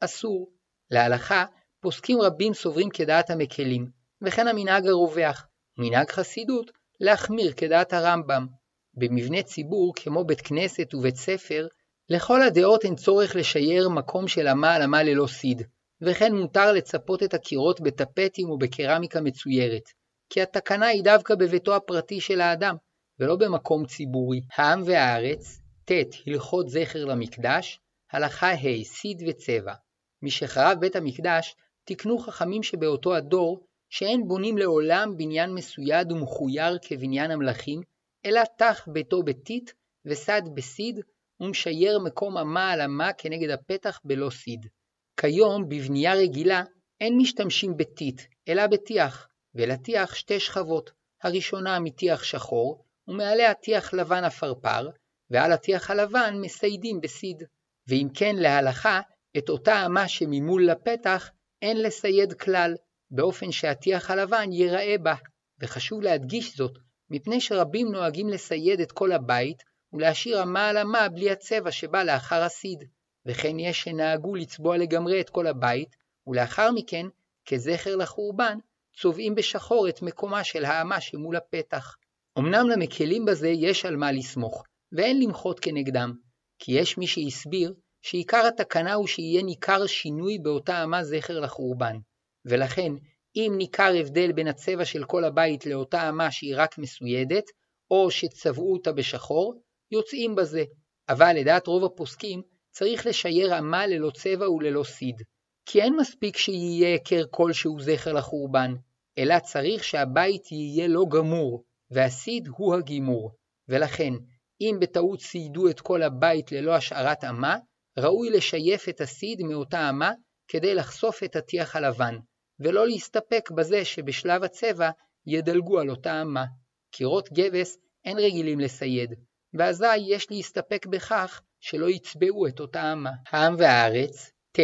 אסור. 0.00 0.50
להלכה, 0.90 1.44
פוסקים 1.80 2.20
רבים 2.20 2.54
סוברים 2.54 2.90
כדעת 2.90 3.30
המקלים, 3.30 3.90
וכן 4.22 4.48
המנהג 4.48 4.86
הרווח, 4.86 5.46
מנהג 5.78 6.10
חסידות, 6.10 6.70
להחמיר 7.00 7.52
כדעת 7.56 7.92
הרמב"ם. 7.92 8.46
במבנה 8.94 9.42
ציבור, 9.42 9.92
כמו 9.96 10.24
בית 10.24 10.40
כנסת 10.40 10.94
ובית 10.94 11.16
ספר, 11.16 11.66
לכל 12.08 12.42
הדעות 12.42 12.84
אין 12.84 12.94
צורך 12.94 13.36
לשייר 13.36 13.88
מקום 13.88 14.28
של 14.28 14.48
אמה 14.48 14.74
על 14.74 14.82
אמה 14.82 15.02
ללא 15.02 15.26
סיד, 15.26 15.62
וכן 16.00 16.34
מותר 16.34 16.72
לצפות 16.72 17.22
את 17.22 17.34
הקירות 17.34 17.80
בטפטים 17.80 18.50
או 18.50 18.58
בקרמיקה 18.58 19.20
מצוירת, 19.20 19.82
כי 20.30 20.42
התקנה 20.42 20.86
היא 20.86 21.04
דווקא 21.04 21.34
בביתו 21.34 21.76
הפרטי 21.76 22.20
של 22.20 22.40
האדם, 22.40 22.76
ולא 23.18 23.36
במקום 23.36 23.86
ציבורי. 23.86 24.40
העם 24.56 24.82
והארץ, 24.84 25.60
ט. 25.84 25.92
הלכות 26.26 26.68
זכר 26.68 27.04
למקדש, 27.04 27.80
הלכה 28.12 28.52
ה' 28.52 28.84
סיד 28.84 29.22
וצבע. 29.28 29.74
משחרב 30.22 30.76
בית 30.80 30.96
המקדש, 30.96 31.54
תיקנו 31.84 32.18
חכמים 32.18 32.62
שבאותו 32.62 33.14
הדור, 33.14 33.66
שאין 33.90 34.28
בונים 34.28 34.58
לעולם 34.58 35.16
בניין 35.16 35.54
מסויד 35.54 36.12
ומחויר 36.12 36.78
כבניין 36.82 37.30
המלכים, 37.30 37.80
אלא 38.26 38.40
תח 38.58 38.88
ביתו 38.92 39.22
בטיט 39.22 39.70
וסד 40.04 40.42
בסיד, 40.54 41.00
ומשייר 41.40 41.98
מקום 41.98 42.38
אמה 42.38 42.70
על 42.70 42.80
אמה 42.80 43.12
כנגד 43.12 43.50
הפתח 43.50 44.00
בלא 44.04 44.30
סיד. 44.30 44.66
כיום, 45.16 45.68
בבנייה 45.68 46.14
רגילה, 46.14 46.62
אין 47.00 47.18
משתמשים 47.18 47.76
בטיט, 47.76 48.22
אלא 48.48 48.66
בטיח, 48.66 49.28
ולטיח 49.54 50.14
שתי 50.14 50.40
שכבות, 50.40 50.90
הראשונה 51.22 51.80
מטיח 51.80 52.22
שחור, 52.22 52.84
ומעליה 53.08 53.54
טיח 53.54 53.94
לבן 53.94 54.24
עפרפר, 54.24 54.88
ועל 55.30 55.52
הטיח 55.52 55.90
הלבן 55.90 56.34
מסיידים 56.40 57.00
בסיד. 57.00 57.42
ואם 57.88 58.08
כן 58.14 58.36
להלכה, 58.36 59.00
את 59.38 59.48
אותה 59.48 59.86
אמה 59.86 60.08
שממול 60.08 60.66
לפתח 60.70 61.30
אין 61.62 61.82
לסייד 61.82 62.32
כלל, 62.32 62.74
באופן 63.10 63.52
שהטיח 63.52 64.10
הלבן 64.10 64.52
ייראה 64.52 64.98
בה. 65.02 65.14
וחשוב 65.60 66.02
להדגיש 66.02 66.56
זאת, 66.56 66.78
מפני 67.10 67.40
שרבים 67.40 67.92
נוהגים 67.92 68.28
לסייד 68.28 68.80
את 68.80 68.92
כל 68.92 69.12
הבית, 69.12 69.62
ולהשאיר 69.92 70.42
אמה 70.42 70.68
על 70.68 70.78
אמה 70.78 71.08
בלי 71.08 71.30
הצבע 71.30 71.70
שבא 71.70 72.02
לאחר 72.02 72.42
הסיד. 72.42 72.84
וכן 73.26 73.58
יש 73.58 73.82
שנהגו 73.82 74.34
לצבוע 74.34 74.76
לגמרי 74.76 75.20
את 75.20 75.30
כל 75.30 75.46
הבית, 75.46 75.96
ולאחר 76.26 76.70
מכן, 76.70 77.06
כזכר 77.46 77.96
לחורבן, 77.96 78.58
צובעים 78.96 79.34
בשחור 79.34 79.88
את 79.88 80.02
מקומה 80.02 80.44
של 80.44 80.64
האמה 80.64 81.00
שמול 81.00 81.36
הפתח. 81.36 81.96
אמנם 82.38 82.68
למקלים 82.68 83.24
בזה 83.24 83.48
יש 83.48 83.84
על 83.84 83.96
מה 83.96 84.12
לסמוך, 84.12 84.64
ואין 84.92 85.22
למחות 85.22 85.60
כנגדם, 85.60 86.14
כי 86.58 86.72
יש 86.72 86.98
מי 86.98 87.06
שהסביר 87.06 87.74
שעיקר 88.02 88.46
התקנה 88.46 88.94
הוא 88.94 89.06
שיהיה 89.06 89.42
ניכר 89.42 89.86
שינוי 89.86 90.38
באותה 90.38 90.84
אמה 90.84 91.04
זכר 91.04 91.40
לחורבן, 91.40 91.96
ולכן 92.44 92.92
אם 93.36 93.54
ניכר 93.56 93.92
הבדל 94.00 94.32
בין 94.32 94.48
הצבע 94.48 94.84
של 94.84 95.04
כל 95.04 95.24
הבית 95.24 95.66
לאותה 95.66 96.08
אמה 96.08 96.30
שהיא 96.30 96.54
רק 96.56 96.78
מסוידת, 96.78 97.44
או 97.90 98.10
שצבעו 98.10 98.72
אותה 98.72 98.92
בשחור, 98.92 99.54
יוצאים 99.90 100.34
בזה, 100.34 100.64
אבל 101.08 101.32
לדעת 101.36 101.66
רוב 101.66 101.84
הפוסקים 101.84 102.42
צריך 102.76 103.06
לשייר 103.06 103.58
אמה 103.58 103.86
ללא 103.86 104.10
צבע 104.10 104.50
וללא 104.50 104.84
סיד, 104.84 105.22
כי 105.66 105.82
אין 105.82 105.96
מספיק 105.96 106.36
שיהיה 106.36 106.88
היכר 106.88 107.22
כלשהו 107.30 107.80
זכר 107.80 108.12
לחורבן, 108.12 108.74
אלא 109.18 109.38
צריך 109.38 109.84
שהבית 109.84 110.52
יהיה 110.52 110.88
לא 110.88 111.04
גמור, 111.10 111.64
והסיד 111.90 112.48
הוא 112.48 112.74
הגימור, 112.74 113.30
ולכן 113.68 114.12
אם 114.60 114.76
בטעות 114.80 115.20
סיידו 115.20 115.68
את 115.68 115.80
כל 115.80 116.02
הבית 116.02 116.52
ללא 116.52 116.74
השארת 116.74 117.24
אמה, 117.24 117.56
ראוי 117.98 118.30
לשייף 118.30 118.88
את 118.88 119.00
הסיד 119.00 119.42
מאותה 119.42 119.90
אמה 119.90 120.12
כדי 120.48 120.74
לחשוף 120.74 121.22
את 121.22 121.36
הטיח 121.36 121.76
הלבן, 121.76 122.14
ולא 122.60 122.86
להסתפק 122.86 123.50
בזה 123.50 123.84
שבשלב 123.84 124.44
הצבע 124.44 124.90
ידלגו 125.26 125.78
על 125.78 125.90
אותה 125.90 126.22
אמה. 126.22 126.44
קירות 126.90 127.32
גבס 127.32 127.78
אין 128.04 128.18
רגילים 128.18 128.60
לסייד, 128.60 129.14
ואזי 129.54 129.96
יש 129.96 130.26
להסתפק 130.30 130.86
בכך 130.86 131.42
שלא 131.66 131.90
יצבעו 131.90 132.46
את 132.46 132.60
אותה 132.60 132.92
אמה. 132.92 133.10
העם 133.30 133.54
והארץ, 133.58 134.30
ט. 134.52 134.60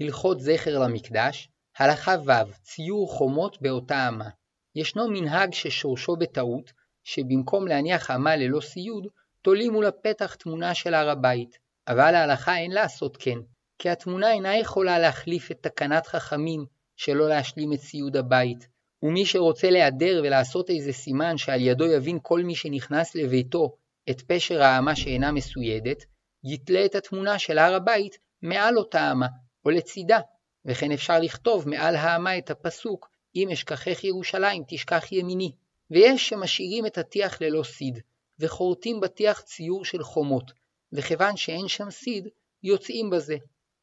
הלכות 0.00 0.40
זכר 0.40 0.78
למקדש, 0.78 1.48
הלכה 1.78 2.16
ו' 2.24 2.52
ציור 2.62 3.12
חומות 3.12 3.62
באותה 3.62 4.08
אמה. 4.08 4.28
ישנו 4.74 5.08
מנהג 5.08 5.52
ששורשו 5.52 6.16
בטעות, 6.16 6.72
שבמקום 7.04 7.68
להניח 7.68 8.10
אמה 8.10 8.36
ללא 8.36 8.60
סיוד, 8.60 9.06
תולים 9.42 9.72
מול 9.72 9.86
הפתח 9.86 10.34
תמונה 10.34 10.74
של 10.74 10.94
הר 10.94 11.10
הבית, 11.10 11.58
אבל 11.88 12.14
ההלכה 12.14 12.56
אין 12.58 12.70
לעשות 12.70 13.16
כן, 13.16 13.38
כי 13.78 13.90
התמונה 13.90 14.32
אינה 14.32 14.56
יכולה 14.56 14.98
להחליף 14.98 15.50
את 15.50 15.58
תקנת 15.60 16.06
חכמים 16.06 16.66
שלא 16.96 17.28
להשלים 17.28 17.72
את 17.72 17.78
ציוד 17.78 18.16
הבית, 18.16 18.68
ומי 19.02 19.26
שרוצה 19.26 19.70
להיעדר 19.70 20.20
ולעשות 20.24 20.70
איזה 20.70 20.92
סימן 20.92 21.38
שעל 21.38 21.60
ידו 21.60 21.86
יבין 21.86 22.18
כל 22.22 22.42
מי 22.42 22.54
שנכנס 22.54 23.14
לביתו 23.14 23.76
את 24.10 24.20
פשר 24.20 24.62
האמה 24.62 24.96
שאינה 24.96 25.32
מסוידת, 25.32 26.04
יתלה 26.44 26.84
את 26.84 26.94
התמונה 26.94 27.38
של 27.38 27.58
הר 27.58 27.74
הבית 27.74 28.18
מעל 28.42 28.78
אותה 28.78 29.12
אמה, 29.12 29.26
או 29.64 29.70
לצידה, 29.70 30.20
וכן 30.64 30.92
אפשר 30.92 31.18
לכתוב 31.18 31.68
מעל 31.68 31.96
האמה 31.96 32.38
את 32.38 32.50
הפסוק 32.50 33.08
אם 33.36 33.50
אשכחך 33.50 34.04
ירושלים 34.04 34.62
תשכח 34.68 35.12
ימיני. 35.12 35.52
ויש 35.90 36.28
שמשאירים 36.28 36.86
את 36.86 36.98
הטיח 36.98 37.40
ללא 37.40 37.62
סיד, 37.62 37.98
וחורטים 38.38 39.00
בטיח 39.00 39.40
ציור 39.40 39.84
של 39.84 40.02
חומות, 40.02 40.52
וכיוון 40.92 41.36
שאין 41.36 41.68
שם 41.68 41.90
סיד, 41.90 42.28
יוצאים 42.62 43.10
בזה. 43.10 43.36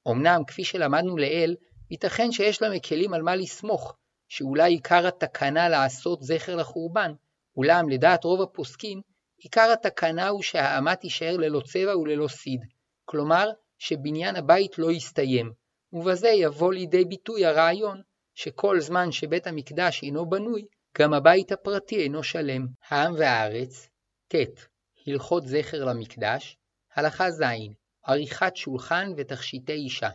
אמנם, 0.08 0.42
כפי 0.48 0.64
שלמדנו 0.64 1.18
לעיל, 1.18 1.56
ייתכן 1.92 2.32
שיש 2.32 2.62
למקלים 2.62 3.14
על 3.14 3.22
מה 3.22 3.36
לסמוך, 3.36 3.96
שאולי 4.28 4.72
עיקר 4.72 5.08
התקנה 5.08 5.70
לעשות 5.70 6.22
זכר 6.22 6.56
לחורבן, 6.56 7.12
אולם 7.58 7.90
לדעת 7.90 8.24
רוב 8.24 8.42
הפוסקים, 8.42 9.02
עיקר 9.44 9.74
התקנה 9.74 10.30
הוא 10.30 10.42
שהאמה 10.42 10.96
תישאר 10.96 11.38
ללא 11.38 11.62
צבע 11.66 11.98
וללא 11.98 12.28
סיד, 12.28 12.62
כלומר 13.06 13.50
שבניין 13.78 14.36
הבית 14.36 14.80
לא 14.80 14.92
יסתיים, 14.92 15.54
ובזה 15.94 16.28
יבוא 16.30 16.74
לידי 16.74 17.06
ביטוי 17.06 17.46
הרעיון 17.46 18.02
שכל 18.36 18.80
זמן 18.80 19.12
שבית 19.12 19.48
המקדש 19.48 20.04
אינו 20.04 20.30
בנוי, 20.30 20.66
גם 20.98 21.14
הבית 21.14 21.52
הפרטי 21.52 21.96
אינו 21.96 22.24
שלם. 22.24 22.68
העם 22.90 23.14
והארץ, 23.18 23.90
ט. 24.28 24.36
הלכות 25.08 25.46
זכר 25.46 25.86
למקדש, 25.86 26.58
הלכה 26.96 27.32
ז. 27.32 27.42
עריכת 28.06 28.56
שולחן 28.56 29.14
ותכשיטי 29.18 29.74
אישה. 29.74 30.10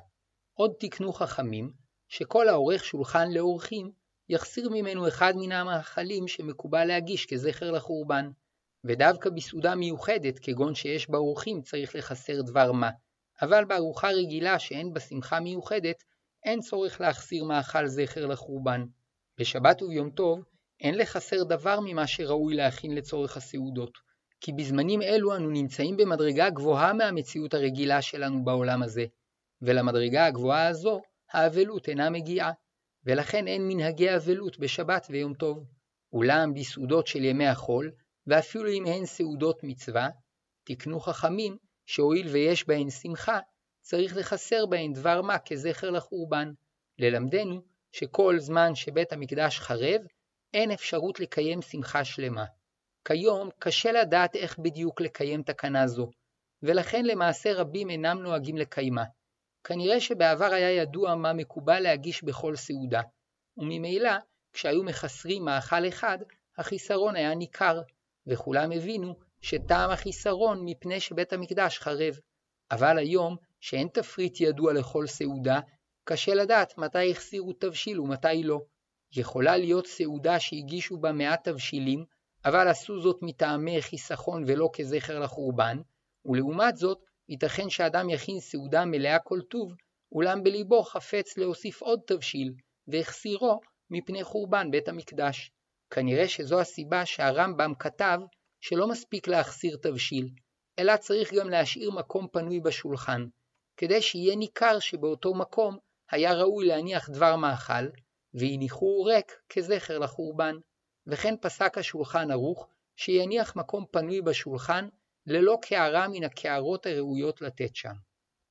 עוד 0.54 0.72
תקנו 0.80 1.12
חכמים, 1.12 1.72
שכל 2.08 2.48
העורך 2.48 2.84
שולחן 2.84 3.30
לאורחים, 3.30 3.90
יחסיר 4.28 4.68
ממנו 4.70 5.08
אחד 5.08 5.32
מן 5.36 5.52
המאכלים 5.52 6.28
שמקובל 6.28 6.84
להגיש 6.84 7.26
כזכר 7.26 7.70
לחורבן. 7.70 8.30
ודווקא 8.88 9.30
בסעודה 9.30 9.74
מיוחדת, 9.74 10.38
כגון 10.38 10.74
שיש 10.74 11.10
בה 11.10 11.18
אורחים, 11.18 11.62
צריך 11.62 11.94
לחסר 11.96 12.42
דבר 12.42 12.72
מה. 12.72 12.90
אבל 13.42 13.64
בארוחה 13.64 14.10
רגילה 14.10 14.58
שאין 14.58 14.92
בה 14.92 15.00
שמחה 15.00 15.40
מיוחדת, 15.40 16.04
אין 16.44 16.60
צורך 16.60 17.00
להחסיר 17.00 17.44
מאכל 17.44 17.86
זכר 17.86 18.26
לחורבן. 18.26 18.84
בשבת 19.40 19.82
וביום 19.82 20.10
טוב, 20.10 20.44
אין 20.80 20.98
לחסר 20.98 21.44
דבר 21.44 21.80
ממה 21.80 22.06
שראוי 22.06 22.54
להכין 22.54 22.94
לצורך 22.94 23.36
הסעודות. 23.36 23.98
כי 24.40 24.52
בזמנים 24.52 25.02
אלו 25.02 25.36
אנו 25.36 25.50
נמצאים 25.50 25.96
במדרגה 25.96 26.50
גבוהה 26.50 26.92
מהמציאות 26.92 27.54
הרגילה 27.54 28.02
שלנו 28.02 28.44
בעולם 28.44 28.82
הזה, 28.82 29.04
ולמדרגה 29.62 30.26
הגבוהה 30.26 30.68
הזו 30.68 31.00
האבלות 31.32 31.88
אינה 31.88 32.10
מגיעה, 32.10 32.52
ולכן 33.04 33.46
אין 33.46 33.68
מנהגי 33.68 34.16
אבלות 34.16 34.58
בשבת 34.58 35.06
ויום 35.10 35.34
טוב. 35.34 35.64
אולם 36.12 36.54
בסעודות 36.54 37.06
של 37.06 37.24
ימי 37.24 37.46
החול, 37.46 37.90
ואפילו 38.26 38.70
אם 38.70 38.86
הן 38.86 39.06
סעודות 39.06 39.60
מצווה, 39.62 40.08
תקנו 40.64 41.00
חכמים 41.00 41.56
שהואיל 41.86 42.28
ויש 42.28 42.68
בהן 42.68 42.90
שמחה, 42.90 43.38
צריך 43.80 44.16
לחסר 44.16 44.66
בהן 44.66 44.92
דבר 44.92 45.22
מה 45.22 45.38
כזכר 45.38 45.90
לחורבן, 45.90 46.52
ללמדנו 46.98 47.62
שכל 47.92 48.38
זמן 48.38 48.74
שבית 48.74 49.12
המקדש 49.12 49.60
חרב, 49.60 50.00
אין 50.54 50.70
אפשרות 50.70 51.20
לקיים 51.20 51.62
שמחה 51.62 52.04
שלמה. 52.04 52.44
כיום 53.04 53.48
קשה 53.58 53.92
לדעת 53.92 54.36
איך 54.36 54.58
בדיוק 54.58 55.00
לקיים 55.00 55.42
תקנה 55.42 55.86
זו, 55.86 56.10
ולכן 56.62 57.04
למעשה 57.04 57.52
רבים 57.52 57.90
אינם 57.90 58.22
נוהגים 58.22 58.56
לקיימה. 58.56 59.04
כנראה 59.64 60.00
שבעבר 60.00 60.52
היה 60.52 60.70
ידוע 60.70 61.14
מה 61.14 61.32
מקובל 61.32 61.80
להגיש 61.80 62.24
בכל 62.24 62.56
סעודה, 62.56 63.00
וממילא 63.56 64.10
כשהיו 64.52 64.84
מחסרים 64.84 65.44
מאכל 65.44 65.88
אחד, 65.88 66.18
החיסרון 66.58 67.16
היה 67.16 67.34
ניכר, 67.34 67.80
וכולם 68.26 68.72
הבינו 68.72 69.14
שטעם 69.40 69.90
החיסרון 69.90 70.64
מפני 70.64 71.00
שבית 71.00 71.32
המקדש 71.32 71.78
חרב. 71.78 72.14
אבל 72.70 72.98
היום, 72.98 73.36
שאין 73.60 73.88
תפריט 73.88 74.40
ידוע 74.40 74.72
לכל 74.72 75.06
סעודה, 75.06 75.60
קשה 76.04 76.34
לדעת 76.34 76.78
מתי 76.78 77.10
החסירו 77.10 77.52
תבשיל 77.52 78.00
ומתי 78.00 78.42
לא. 78.42 78.60
יכולה 79.16 79.56
להיות 79.56 79.86
סעודה 79.86 80.40
שהגישו 80.40 80.96
בה 80.96 81.12
מעט 81.12 81.48
תבשילים, 81.48 82.04
אבל 82.44 82.68
עשו 82.68 83.00
זאת 83.00 83.18
מטעמי 83.22 83.82
חיסכון 83.82 84.44
ולא 84.46 84.70
כזכר 84.72 85.18
לחורבן, 85.18 85.78
ולעומת 86.24 86.76
זאת, 86.76 86.98
ייתכן 87.28 87.70
שאדם 87.70 88.10
יכין 88.10 88.40
סעודה 88.40 88.84
מלאה 88.84 89.18
כל 89.18 89.40
טוב, 89.50 89.72
אולם 90.12 90.42
בליבו 90.42 90.82
חפץ 90.82 91.38
להוסיף 91.38 91.82
עוד 91.82 92.00
תבשיל, 92.06 92.52
והחסירו 92.88 93.60
מפני 93.90 94.24
חורבן 94.24 94.70
בית 94.70 94.88
המקדש. 94.88 95.50
כנראה 95.90 96.28
שזו 96.28 96.60
הסיבה 96.60 97.06
שהרמב"ם 97.06 97.72
כתב 97.78 98.18
שלא 98.60 98.88
מספיק 98.88 99.28
להחסיר 99.28 99.76
תבשיל, 99.82 100.28
אלא 100.78 100.96
צריך 100.96 101.34
גם 101.34 101.50
להשאיר 101.50 101.90
מקום 101.90 102.26
פנוי 102.32 102.60
בשולחן, 102.60 103.26
כדי 103.76 104.02
שיהיה 104.02 104.36
ניכר 104.36 104.78
שבאותו 104.78 105.34
מקום 105.34 105.78
היה 106.10 106.32
ראוי 106.32 106.66
להניח 106.66 107.10
דבר 107.10 107.36
מאכל, 107.36 107.86
והניחוהו 108.34 109.02
ריק 109.04 109.32
כזכר 109.48 109.98
לחורבן. 109.98 110.56
וכן 111.06 111.34
פסק 111.40 111.78
השולחן 111.78 112.30
ערוך 112.30 112.68
שיניח 112.96 113.56
מקום 113.56 113.84
פנוי 113.90 114.22
בשולחן 114.22 114.88
ללא 115.26 115.58
קערה 115.62 116.08
מן 116.08 116.24
הקערות 116.24 116.86
הראויות 116.86 117.42
לתת 117.42 117.76
שם. 117.76 117.94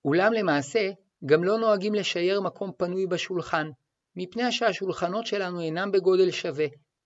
אולם 0.06 0.34
למעשה, 0.34 0.90
גם 1.26 1.44
לא 1.44 1.58
נוהגים 1.58 1.96
לשייר 1.96 2.42
מקום 2.42 2.72
פנוי 2.78 3.08
בשולחן, 3.08 3.68
מפני 4.16 4.52
שהשולחנות 4.52 5.26
שלנו 5.26 5.62
אינם 5.62 5.92
בגודל 5.92 6.32
שווה, 6.32 6.66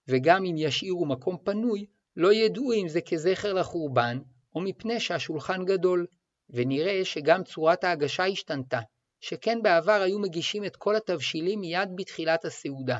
וגם 0.09 0.45
אם 0.45 0.55
ישאירו 0.57 1.05
מקום 1.05 1.37
פנוי, 1.43 1.85
לא 2.15 2.33
ידעו 2.33 2.73
אם 2.73 2.87
זה 2.87 3.01
כזכר 3.01 3.53
לחורבן, 3.53 4.19
או 4.55 4.61
מפני 4.61 4.99
שהשולחן 4.99 5.65
גדול, 5.65 6.05
ונראה 6.49 7.05
שגם 7.05 7.43
צורת 7.43 7.83
ההגשה 7.83 8.25
השתנתה, 8.25 8.79
שכן 9.21 9.61
בעבר 9.61 10.01
היו 10.01 10.19
מגישים 10.19 10.65
את 10.65 10.75
כל 10.75 10.95
התבשילים 10.95 11.59
מיד 11.59 11.89
בתחילת 11.95 12.45
הסעודה, 12.45 12.97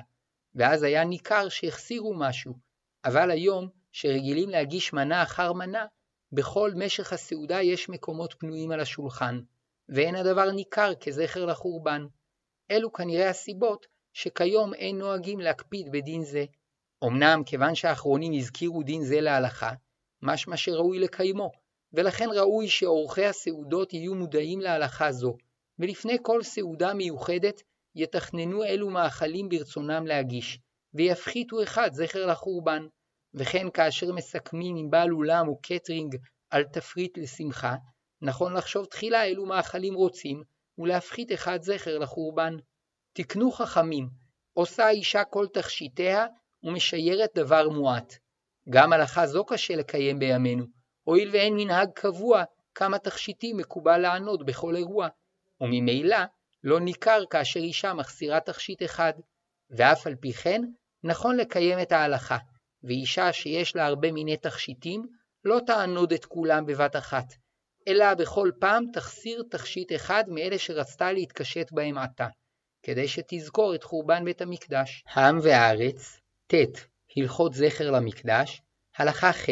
ואז 0.56 0.84
היה 0.84 1.04
ניכר 1.04 1.50
שהחסירו 1.50 2.14
משהו, 2.18 2.54
אבל 3.06 3.32
היום, 3.32 3.70
שרגילים 3.92 4.50
להגיש 4.50 4.94
מנה 4.94 5.24
אחר 5.24 5.54
מנה, 5.54 5.86
בכל 6.32 6.72
משך 6.76 7.14
הסעודה 7.14 7.62
יש 7.62 7.90
מקומות 7.90 8.36
פנויים 8.40 8.72
על 8.72 8.80
השולחן, 8.80 9.40
ואין 9.90 10.16
הדבר 10.16 10.52
ניכר 10.52 10.96
כזכר 10.96 11.46
לחורבן. 11.46 12.06
אלו 12.72 12.94
כנראה 12.94 13.30
הסיבות 13.30 13.88
שכיום 14.14 14.74
אין 14.74 14.98
נוהגים 14.98 15.40
להקפיד 15.40 15.92
בדין 15.92 16.24
זה. 16.24 16.46
אמנם 17.04 17.44
כיוון 17.46 17.76
שהאחרונים 17.76 18.34
הזכירו 18.34 18.84
דין 18.84 19.04
זה 19.04 19.22
להלכה, 19.22 19.72
משמע 20.22 20.58
שראוי 20.58 21.00
לקיימו, 21.00 21.52
ולכן 21.94 22.28
ראוי 22.36 22.70
שעורכי 22.70 23.26
הסעודות 23.26 23.94
יהיו 23.94 24.16
מודעים 24.16 24.62
להלכה 24.62 25.12
זו, 25.12 25.38
ולפני 25.80 26.18
כל 26.22 26.44
סעודה 26.44 26.94
מיוחדת 26.94 27.62
יתכננו 27.96 28.64
אלו 28.64 28.90
מאכלים 28.90 29.50
ברצונם 29.50 30.08
להגיש, 30.08 30.60
ויפחיתו 30.94 31.64
אחד 31.64 31.94
זכר 31.94 32.26
לחורבן. 32.26 32.88
וכן 33.34 33.70
כאשר 33.74 34.12
מסכמים 34.14 34.76
עם 34.76 34.90
בעל 34.90 35.12
אולם 35.12 35.48
או 35.48 35.60
קטרינג 35.62 36.16
על 36.50 36.64
תפריט 36.64 37.18
לשמחה, 37.18 37.76
נכון 38.22 38.54
לחשוב 38.54 38.86
תחילה 38.86 39.24
אילו 39.24 39.46
מאכלים 39.46 39.94
רוצים, 39.94 40.44
ולהפחית 40.78 41.32
אחד 41.32 41.62
זכר 41.62 41.98
לחורבן. 41.98 42.58
תקנו 43.14 43.52
חכמים, 43.52 44.10
עושה 44.54 44.90
אישה 44.90 45.24
כל 45.24 45.48
תכשיטיה, 45.54 46.26
ומשיירת 46.64 47.30
דבר 47.36 47.70
מועט. 47.70 48.18
גם 48.70 48.94
הלכה 48.94 49.28
זו 49.28 49.46
קשה 49.46 49.76
לקיים 49.76 50.20
בימינו, 50.20 50.66
הואיל 51.04 51.30
ואין 51.34 51.56
מנהג 51.58 51.90
קבוע 51.94 52.44
כמה 52.76 53.00
תכשיטים 53.00 53.58
מקובל 53.58 53.98
לענוד 53.98 54.46
בכל 54.46 54.76
אירוע, 54.76 55.08
וממילא 55.62 56.18
לא 56.64 56.80
ניכר 56.80 57.24
כאשר 57.30 57.60
אישה 57.60 57.94
מחסירה 57.94 58.40
תכשיט 58.40 58.84
אחד, 58.84 59.14
ואף 59.70 60.08
על 60.08 60.16
פי 60.16 60.34
כן 60.34 60.62
נכון 61.04 61.38
לקיים 61.38 61.80
את 61.82 61.92
ההלכה, 61.92 62.38
ואישה 62.84 63.34
שיש 63.34 63.76
לה 63.76 63.86
הרבה 63.86 64.12
מיני 64.12 64.38
תכשיטים 64.38 65.08
לא 65.46 65.60
תענוד 65.66 66.14
את 66.14 66.26
כולם 66.26 66.66
בבת 66.66 66.96
אחת, 66.96 67.26
אלא 67.88 68.14
בכל 68.14 68.52
פעם 68.60 68.86
תחסיר 68.94 69.44
תכשיט 69.52 69.92
אחד 69.96 70.24
מאלה 70.28 70.60
שרצתה 70.60 71.12
להתקשט 71.12 71.72
בהם 71.72 71.98
עתה, 71.98 72.28
כדי 72.84 73.08
שתזכור 73.08 73.76
את 73.76 73.84
חורבן 73.84 74.26
בית 74.26 74.42
המקדש. 74.42 75.04
העם 75.08 75.40
והארץ, 75.44 76.19
ט. 76.52 76.56
הלכות 77.18 77.54
זכר 77.54 77.92
למקדש, 77.92 78.62
הלכה 78.98 79.34
ח' 79.34 79.50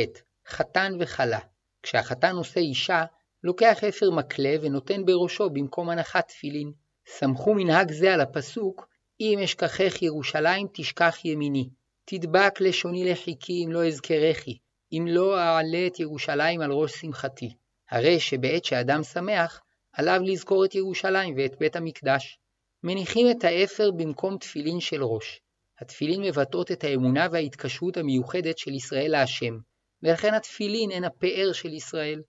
חתן 0.48 0.94
וכלה. 1.00 1.40
כשהחתן 1.84 2.36
עושה 2.36 2.60
אישה, 2.60 3.04
לוקח 3.44 3.84
אפר 3.84 4.12
מקלה 4.12 4.56
ונותן 4.62 5.06
בראשו 5.06 5.50
במקום 5.50 5.90
הנחת 5.90 6.28
תפילין. 6.28 6.72
סמכו 7.08 7.54
מנהג 7.54 7.92
זה 7.92 8.14
על 8.14 8.22
הפסוק 8.22 8.88
אם 9.20 9.40
אשכחך 9.44 10.02
ירושלים 10.02 10.68
תשכח 10.74 11.26
ימיני. 11.26 11.70
תדבק 12.06 12.62
לשוני 12.62 13.12
לחיקי 13.12 13.66
אם 13.66 13.72
לא 13.72 13.88
אזכרכי, 13.88 14.58
אם 14.94 15.06
לא 15.10 15.40
אעלה 15.40 15.88
את 15.88 16.00
ירושלים 16.00 16.62
על 16.62 16.72
ראש 16.72 16.92
שמחתי. 16.92 17.54
הרי 17.90 18.20
שבעת 18.20 18.66
שאדם 18.66 19.04
שמח, 19.04 19.62
עליו 19.94 20.20
לזכור 20.24 20.66
את 20.66 20.76
ירושלים 20.76 21.36
ואת 21.38 21.60
בית 21.60 21.76
המקדש. 21.76 22.40
מניחים 22.84 23.28
את 23.32 23.44
האפר 23.44 23.92
במקום 23.92 24.38
תפילין 24.38 24.80
של 24.80 25.04
ראש. 25.04 25.42
התפילין 25.82 26.22
מבטאות 26.22 26.72
את 26.72 26.84
האמונה 26.84 27.28
וההתקשרות 27.32 27.98
המיוחדת 27.98 28.58
של 28.58 28.74
ישראל 28.74 29.12
להשם, 29.12 29.58
ולכן 30.04 30.34
התפילין 30.34 30.92
הן 30.92 31.04
הפאר 31.04 31.52
של 31.54 31.74
ישראל, 31.74 32.22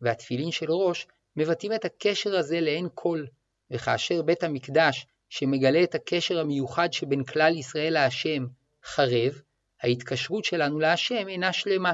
והתפילין 0.00 0.50
של 0.50 0.72
ראש 0.72 1.06
מבטאים 1.36 1.72
את 1.72 1.84
הקשר 1.84 2.36
הזה 2.36 2.60
לעין 2.60 2.88
כל, 2.94 3.24
וכאשר 3.70 4.22
בית 4.22 4.44
המקדש, 4.44 5.06
שמגלה 5.28 5.82
את 5.82 5.94
הקשר 5.94 6.40
המיוחד 6.40 6.92
שבין 6.92 7.24
כלל 7.24 7.56
ישראל 7.56 7.92
להשם, 7.92 8.46
חרב, 8.84 9.40
ההתקשרות 9.82 10.44
שלנו 10.44 10.80
להשם 10.80 11.28
אינה 11.28 11.52
שלמה, 11.52 11.92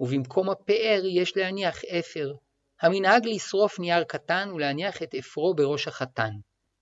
ובמקום 0.00 0.50
הפאר 0.50 1.02
יש 1.10 1.36
להניח 1.36 1.84
אפר. 1.84 2.32
המנהג 2.80 3.26
לשרוף 3.26 3.78
נייר 3.78 4.04
קטן 4.04 4.50
ולהניח 4.54 5.02
את 5.02 5.14
אפרו 5.14 5.54
בראש 5.54 5.88
החתן. 5.88 6.30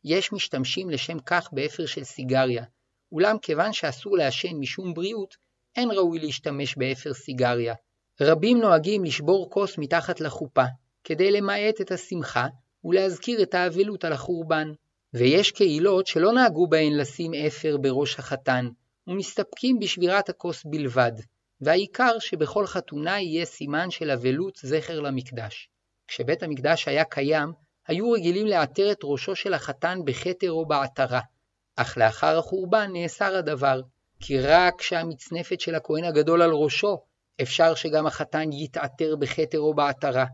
יש 0.04 0.32
משתמשים 0.32 0.90
לשם 0.90 1.18
כך 1.18 1.48
באפר 1.52 1.86
של 1.86 2.04
סיגריה, 2.04 2.64
אולם 3.12 3.38
כיוון 3.42 3.72
שאסור 3.72 4.16
לעשן 4.16 4.56
משום 4.56 4.94
בריאות, 4.94 5.36
אין 5.76 5.90
ראוי 5.90 6.18
להשתמש 6.18 6.76
באפר 6.76 7.14
סיגריה. 7.14 7.74
רבים 8.20 8.60
נוהגים 8.60 9.04
לשבור 9.04 9.50
כוס 9.50 9.78
מתחת 9.78 10.20
לחופה, 10.20 10.64
כדי 11.04 11.30
למעט 11.30 11.80
את 11.80 11.90
השמחה 11.90 12.46
ולהזכיר 12.84 13.42
את 13.42 13.54
האבלות 13.54 14.04
על 14.04 14.12
החורבן. 14.12 14.72
ויש 15.14 15.50
קהילות 15.50 16.06
שלא 16.06 16.32
נהגו 16.32 16.66
בהן 16.66 16.92
לשים 16.92 17.34
אפר 17.34 17.76
בראש 17.76 18.18
החתן, 18.18 18.68
ומסתפקים 19.06 19.78
בשבירת 19.78 20.28
הכוס 20.28 20.62
בלבד, 20.64 21.12
והעיקר 21.60 22.18
שבכל 22.18 22.66
חתונה 22.66 23.20
יהיה 23.20 23.44
סימן 23.44 23.90
של 23.90 24.10
אבלות 24.10 24.58
זכר 24.62 25.00
למקדש. 25.00 25.68
כשבית 26.08 26.42
המקדש 26.42 26.88
היה 26.88 27.04
קיים, 27.04 27.52
היו 27.86 28.10
רגילים 28.10 28.46
לעטר 28.46 28.92
את 28.92 28.98
ראשו 29.04 29.36
של 29.36 29.54
החתן 29.54 29.98
בכתר 30.04 30.50
או 30.50 30.66
בעטרה, 30.66 31.20
אך 31.76 31.98
לאחר 31.98 32.38
החורבן 32.38 32.90
נאסר 32.92 33.36
הדבר, 33.36 33.80
כי 34.20 34.40
רק 34.40 34.74
כשהמצנפת 34.78 35.60
של 35.60 35.74
הכהן 35.74 36.04
הגדול 36.04 36.42
על 36.42 36.50
ראשו, 36.50 36.98
אפשר 37.42 37.74
שגם 37.74 38.06
החתן 38.06 38.52
יתעטר 38.52 39.16
בכתר 39.16 39.58
או 39.58 39.74
בעטרה. 39.74 40.26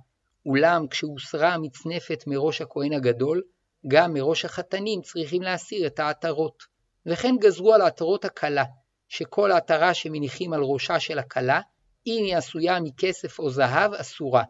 אולם 0.46 0.88
כשהוסרה 0.88 1.54
המצנפת 1.54 2.24
מראש 2.26 2.60
הכהן 2.60 2.92
הגדול, 2.92 3.42
גם 3.88 4.12
מראש 4.12 4.44
החתנים 4.44 5.02
צריכים 5.02 5.42
להסיר 5.42 5.86
את 5.86 5.98
העטרות. 5.98 6.62
וכן 7.06 7.36
גזרו 7.40 7.74
על 7.74 7.82
עטרות 7.82 8.24
הכלה, 8.24 8.64
שכל 9.08 9.52
עטרה 9.52 9.94
שמניחים 9.94 10.52
על 10.52 10.62
ראשה 10.62 11.00
של 11.00 11.18
הכלה, 11.18 11.60
אם 12.06 12.24
היא 12.24 12.36
עשויה 12.36 12.80
מכסף 12.80 13.38
או 13.38 13.50
זהב, 13.50 13.94
אסורה, 13.94 14.42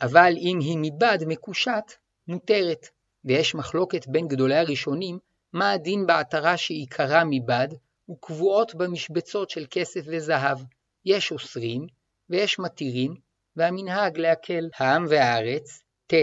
אבל 0.00 0.32
אם 0.36 0.58
היא 0.60 0.78
מבד 0.82 1.18
מקושט, 1.26 1.92
מותרת. 2.28 2.86
ויש 3.24 3.54
מחלוקת 3.54 4.06
בין 4.06 4.28
גדולי 4.28 4.56
הראשונים, 4.56 5.18
מה 5.52 5.72
הדין 5.72 6.06
בעטרה 6.06 6.56
שעיקרה 6.56 7.22
מבד, 7.24 7.68
וקבועות 8.10 8.74
במשבצות 8.74 9.50
של 9.50 9.66
כסף 9.70 10.00
וזהב. 10.06 10.58
יש 11.04 11.32
אוסרים, 11.32 11.86
ויש 12.30 12.58
מתירים, 12.58 13.14
והמנהג 13.56 14.18
להקל. 14.18 14.68
העם 14.78 15.04
והארץ, 15.08 15.82
ט. 16.06 16.14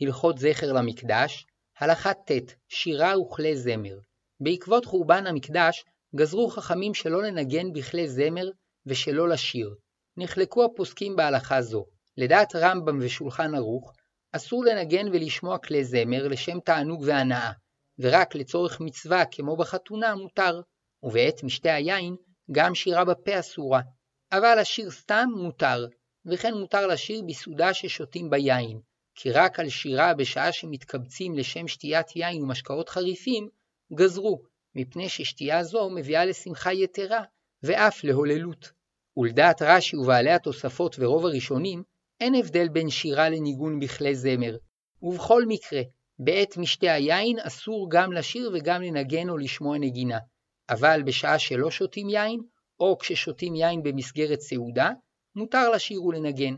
הלכות 0.00 0.38
זכר 0.38 0.72
למקדש, 0.72 1.46
הלכה 1.78 2.14
ט. 2.14 2.30
שירה 2.68 3.20
וכלי 3.20 3.56
זמר. 3.56 3.98
בעקבות 4.40 4.84
חורבן 4.84 5.26
המקדש, 5.26 5.84
גזרו 6.16 6.48
חכמים 6.48 6.94
שלא 6.94 7.22
לנגן 7.22 7.72
בכלי 7.72 8.08
זמר 8.08 8.50
ושלא 8.86 9.28
לשיר. 9.28 9.74
נחלקו 10.16 10.64
הפוסקים 10.64 11.16
בהלכה 11.16 11.62
זו. 11.62 11.86
לדעת 12.16 12.56
רמב"ם 12.56 12.98
ושולחן 13.00 13.54
ערוך, 13.54 13.92
אסור 14.32 14.64
לנגן 14.64 15.08
ולשמוע 15.08 15.58
כלי 15.58 15.84
זמר 15.84 16.28
לשם 16.28 16.60
תענוג 16.60 17.02
והנאה, 17.06 17.52
ורק 18.00 18.34
לצורך 18.34 18.80
מצווה 18.80 19.24
כמו 19.30 19.56
בחתונה 19.56 20.14
מותר, 20.14 20.60
ובעת 21.02 21.42
משתה 21.42 21.74
היין 21.74 22.16
גם 22.52 22.74
שירה 22.74 23.04
בפה 23.04 23.40
אסורה, 23.40 23.80
אבל 24.32 24.58
השיר 24.58 24.90
סתם 24.90 25.28
מותר, 25.36 25.86
וכן 26.26 26.54
מותר 26.54 26.86
לשיר 26.86 27.22
בסעודה 27.28 27.74
ששותים 27.74 28.30
ביין, 28.30 28.80
כי 29.14 29.30
רק 29.30 29.60
על 29.60 29.68
שירה 29.68 30.14
בשעה 30.14 30.52
שמתקבצים 30.52 31.36
לשם 31.36 31.68
שתיית 31.68 32.16
יין 32.16 32.42
ומשקאות 32.42 32.88
חריפים, 32.88 33.48
גזרו, 33.94 34.42
מפני 34.74 35.08
ששתייה 35.08 35.64
זו 35.64 35.90
מביאה 35.90 36.24
לשמחה 36.24 36.72
יתרה, 36.72 37.22
ואף 37.62 38.04
להוללות. 38.04 38.72
ולדעת 39.16 39.62
רש"י 39.62 39.96
ובעלי 39.96 40.30
התוספות 40.30 40.96
ורוב 40.98 41.26
הראשונים, 41.26 41.82
אין 42.20 42.34
הבדל 42.34 42.68
בין 42.68 42.90
שירה 42.90 43.28
לניגון 43.28 43.80
בכלי 43.80 44.14
זמר, 44.14 44.56
ובכל 45.02 45.42
מקרה, 45.46 45.80
בעת 46.22 46.56
משתה 46.56 46.92
היין 46.92 47.38
אסור 47.38 47.86
גם 47.90 48.12
לשיר 48.12 48.50
וגם 48.54 48.82
לנגן 48.82 49.28
או 49.28 49.38
לשמוע 49.38 49.78
נגינה, 49.78 50.18
אבל 50.70 51.02
בשעה 51.02 51.38
שלא 51.38 51.70
שותים 51.70 52.08
יין, 52.08 52.40
או 52.80 52.98
כששותים 52.98 53.54
יין 53.54 53.82
במסגרת 53.82 54.40
סעודה, 54.40 54.90
מותר 55.36 55.70
לשיר 55.70 56.04
ולנגן. 56.04 56.54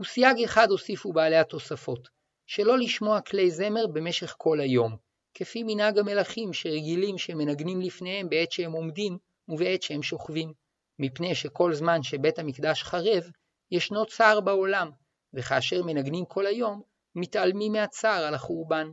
וסייג 0.00 0.42
אחד 0.44 0.70
הוסיפו 0.70 1.12
בעלי 1.12 1.36
התוספות, 1.36 2.08
שלא 2.46 2.78
לשמוע 2.78 3.20
כלי 3.20 3.50
זמר 3.50 3.86
במשך 3.86 4.34
כל 4.38 4.60
היום, 4.60 4.96
כפי 5.34 5.62
מנהג 5.62 5.98
המלכים 5.98 6.52
שרגילים 6.52 7.18
שמנגנים 7.18 7.80
לפניהם 7.80 8.28
בעת 8.28 8.52
שהם 8.52 8.72
עומדים 8.72 9.18
ובעת 9.48 9.82
שהם 9.82 10.02
שוכבים, 10.02 10.52
מפני 10.98 11.34
שכל 11.34 11.72
זמן 11.72 12.02
שבית 12.02 12.38
המקדש 12.38 12.82
חרב, 12.82 13.30
ישנו 13.70 14.06
צער 14.06 14.40
בעולם, 14.40 14.90
וכאשר 15.34 15.82
מנגנים 15.82 16.24
כל 16.24 16.46
היום, 16.46 16.82
מתעלמים 17.14 17.72
מהצער 17.72 18.24
על 18.24 18.34
החורבן. 18.34 18.90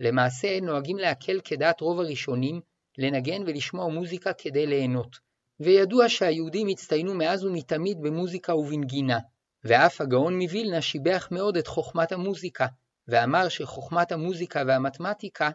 למעשה 0.00 0.60
נוהגים 0.60 0.98
להקל 0.98 1.40
כדעת 1.44 1.80
רוב 1.80 2.00
הראשונים, 2.00 2.60
לנגן 2.98 3.42
ולשמוע 3.42 3.88
מוזיקה 3.88 4.32
כדי 4.32 4.66
ליהנות, 4.66 5.16
וידוע 5.60 6.08
שהיהודים 6.08 6.68
הצטיינו 6.68 7.14
מאז 7.14 7.44
ומתמיד 7.44 7.98
במוזיקה 8.00 8.54
ובנגינה, 8.54 9.18
ואף 9.64 10.00
הגאון 10.00 10.38
מווילנה 10.38 10.82
שיבח 10.82 11.28
מאוד 11.30 11.56
את 11.56 11.66
חוכמת 11.66 12.12
המוזיקה, 12.12 12.66
ואמר 13.08 13.48
שחוכמת 13.48 14.12
המוזיקה 14.12 14.62
והמתמטיקה 14.66 15.50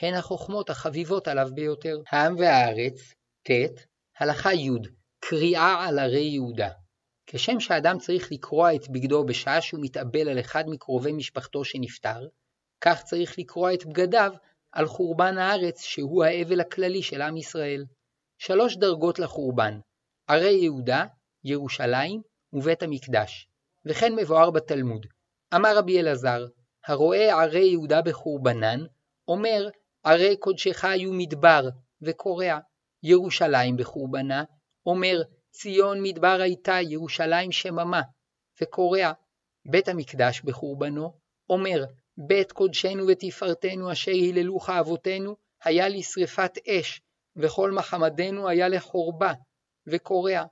הן 0.00 0.14
החוכמות 0.14 0.70
החביבות 0.70 1.28
עליו 1.28 1.48
ביותר. 1.54 1.96
העם 2.10 2.36
והארץ, 2.38 3.14
ט. 3.42 3.50
הלכה 4.18 4.54
י' 4.54 4.70
קריאה 5.20 5.84
על 5.88 5.98
ערי 5.98 6.20
יהודה. 6.20 6.68
כשם 7.26 7.60
שאדם 7.60 7.98
צריך 7.98 8.32
לקרוע 8.32 8.74
את 8.74 8.88
בגדו 8.88 9.24
בשעה 9.24 9.60
שהוא 9.60 9.80
מתאבל 9.84 10.28
על 10.28 10.40
אחד 10.40 10.64
מקרובי 10.68 11.12
משפחתו 11.12 11.64
שנפטר, 11.64 12.26
כך 12.80 13.02
צריך 13.02 13.38
לקרוע 13.38 13.74
את 13.74 13.86
בגדיו 13.86 14.32
על 14.72 14.86
חורבן 14.86 15.38
הארץ 15.38 15.82
שהוא 15.82 16.24
האבל 16.24 16.60
הכללי 16.60 17.02
של 17.02 17.22
עם 17.22 17.36
ישראל. 17.36 17.84
שלוש 18.38 18.76
דרגות 18.76 19.18
לחורבן, 19.18 19.80
ערי 20.26 20.52
יהודה, 20.52 21.04
ירושלים 21.44 22.22
ובית 22.52 22.82
המקדש, 22.82 23.48
וכן 23.84 24.14
מבואר 24.14 24.50
בתלמוד. 24.50 25.06
אמר 25.54 25.76
רבי 25.76 26.00
אלעזר, 26.00 26.46
הרואה 26.86 27.42
ערי 27.42 27.64
יהודה 27.64 28.02
בחורבנן, 28.02 28.80
אומר 29.28 29.68
ערי 30.04 30.36
קודשך 30.36 30.84
היו 30.84 31.12
מדבר, 31.12 31.68
וקורע. 32.02 32.58
ירושלים 33.02 33.76
בחורבנה, 33.76 34.44
אומר 34.86 35.22
ציון 35.50 36.02
מדבר 36.02 36.38
הייתה, 36.40 36.80
ירושלים 36.80 37.52
שממה, 37.52 38.02
וקורע. 38.62 39.12
בית 39.70 39.88
המקדש 39.88 40.40
בחורבנו, 40.40 41.12
אומר 41.50 41.84
בית 42.26 42.52
קודשנו 42.52 43.06
ותפארתנו 43.06 43.92
אשר 43.92 44.10
היללוך 44.10 44.70
אבותינו, 44.70 45.36
היה 45.64 45.88
לשרפת 45.88 46.58
אש, 46.68 47.00
וכל 47.36 47.70
מחמדנו 47.70 48.48
היה 48.48 48.68
לחורבה, 48.68 49.32
וקורע. 49.86 50.44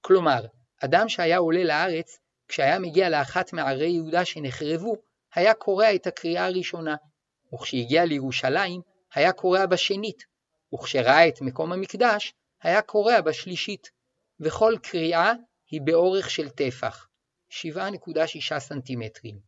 כלומר, 0.00 0.46
אדם 0.84 1.08
שהיה 1.08 1.38
עולה 1.38 1.64
לארץ, 1.64 2.18
כשהיה 2.48 2.78
מגיע 2.78 3.08
לאחת 3.08 3.52
מערי 3.52 3.88
יהודה 3.88 4.24
שנחרבו, 4.24 4.96
היה 5.34 5.54
קורע 5.54 5.94
את 5.94 6.06
הקריאה 6.06 6.46
הראשונה, 6.46 6.96
וכשהגיע 7.54 8.04
לירושלים, 8.04 8.80
היה 9.14 9.32
קורע 9.32 9.66
בשנית, 9.66 10.24
וכשראה 10.74 11.28
את 11.28 11.40
מקום 11.40 11.72
המקדש, 11.72 12.34
היה 12.62 12.82
קורע 12.82 13.20
בשלישית, 13.20 13.90
וכל 14.40 14.74
קריאה 14.82 15.32
היא 15.70 15.80
באורך 15.84 16.30
של 16.30 16.48
טפח, 16.48 17.08
7.6 17.50 18.58
סנטימטרים, 18.58 19.38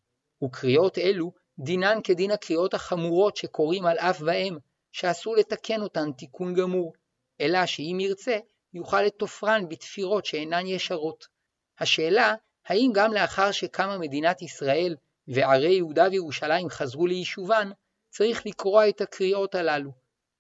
וקריאות 0.44 0.98
אלו 0.98 1.32
דינן 1.58 1.98
כדין 2.04 2.30
הקריאות 2.30 2.74
החמורות 2.74 3.36
שקוראים 3.36 3.86
על 3.86 3.98
אף 3.98 4.22
ואם, 4.24 4.56
שאסור 4.92 5.36
לתקן 5.36 5.82
אותן 5.82 6.12
תיקון 6.12 6.54
גמור, 6.54 6.92
אלא 7.40 7.66
שאם 7.66 7.98
ירצה, 8.00 8.38
יוכל 8.74 9.02
לתופרן 9.02 9.68
בתפירות 9.68 10.26
שאינן 10.26 10.66
ישרות. 10.66 11.26
השאלה, 11.78 12.34
האם 12.66 12.90
גם 12.94 13.12
לאחר 13.12 13.50
שקמה 13.50 13.98
מדינת 13.98 14.42
ישראל 14.42 14.96
וערי 15.28 15.74
יהודה 15.74 16.06
וירושלים 16.10 16.68
חזרו 16.68 17.06
ליישובן, 17.06 17.70
צריך 18.10 18.46
לקרוע 18.46 18.88
את 18.88 19.00
הקריאות 19.00 19.54
הללו. 19.54 19.90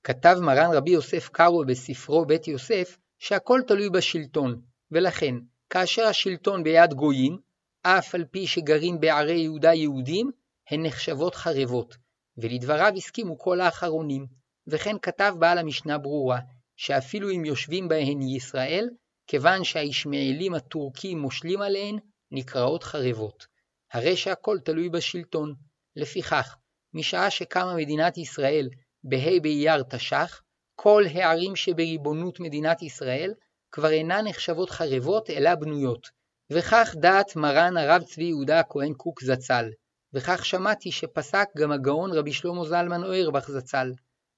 כתב 0.04 0.36
מרן 0.40 0.70
רבי 0.72 0.90
יוסף 0.90 1.28
קארו 1.28 1.64
בספרו 1.66 2.24
בית 2.24 2.48
יוסף, 2.48 2.98
שהכל 3.18 3.60
תלוי 3.66 3.90
בשלטון, 3.90 4.60
ולכן, 4.90 5.34
כאשר 5.70 6.06
השלטון 6.06 6.62
ביד 6.62 6.94
גויים, 6.94 7.38
אף 7.82 8.14
על 8.14 8.24
פי 8.24 8.46
שגרים 8.46 9.00
בערי 9.00 9.38
יהודה 9.38 9.74
יהודים, 9.74 10.30
הן 10.70 10.86
נחשבות 10.86 11.34
חרבות, 11.34 11.96
ולדבריו 12.36 12.92
הסכימו 12.96 13.38
כל 13.38 13.60
האחרונים, 13.60 14.26
וכן 14.66 14.96
כתב 15.02 15.34
בעל 15.38 15.58
המשנה 15.58 15.98
ברורה, 15.98 16.38
שאפילו 16.76 17.30
אם 17.30 17.44
יושבים 17.44 17.88
בהן 17.88 18.22
ישראל, 18.22 18.88
כיוון 19.26 19.64
שהישמעאלים 19.64 20.54
הטורקים 20.54 21.18
מושלים 21.18 21.62
עליהן, 21.62 21.98
נקראות 22.30 22.84
חרבות. 22.84 23.46
הרי 23.92 24.16
שהכל 24.16 24.58
תלוי 24.64 24.88
בשלטון. 24.88 25.54
לפיכך, 25.96 26.56
משעה 26.94 27.30
שקמה 27.30 27.74
מדינת 27.74 28.18
ישראל 28.18 28.68
בה' 29.04 29.40
באייר 29.42 29.82
תש"ח, 29.82 30.42
כל 30.74 31.04
הערים 31.14 31.56
שבריבונות 31.56 32.40
מדינת 32.40 32.82
ישראל 32.82 33.34
כבר 33.72 33.90
אינן 33.90 34.26
נחשבות 34.26 34.70
חרבות 34.70 35.30
אלא 35.30 35.54
בנויות. 35.54 36.08
וכך 36.52 36.94
דעת 37.00 37.36
מרן 37.36 37.76
הרב 37.76 38.02
צבי 38.02 38.24
יהודה 38.24 38.60
הכהן 38.60 38.94
קוק 38.94 39.22
זצ"ל, 39.24 39.70
וכך 40.16 40.44
שמעתי 40.44 40.92
שפסק 40.92 41.48
גם 41.56 41.72
הגאון 41.72 42.12
רבי 42.12 42.32
שלמה 42.32 42.64
זלמן 42.64 43.04
אוירבך 43.04 43.50
זצ"ל. 43.50 43.92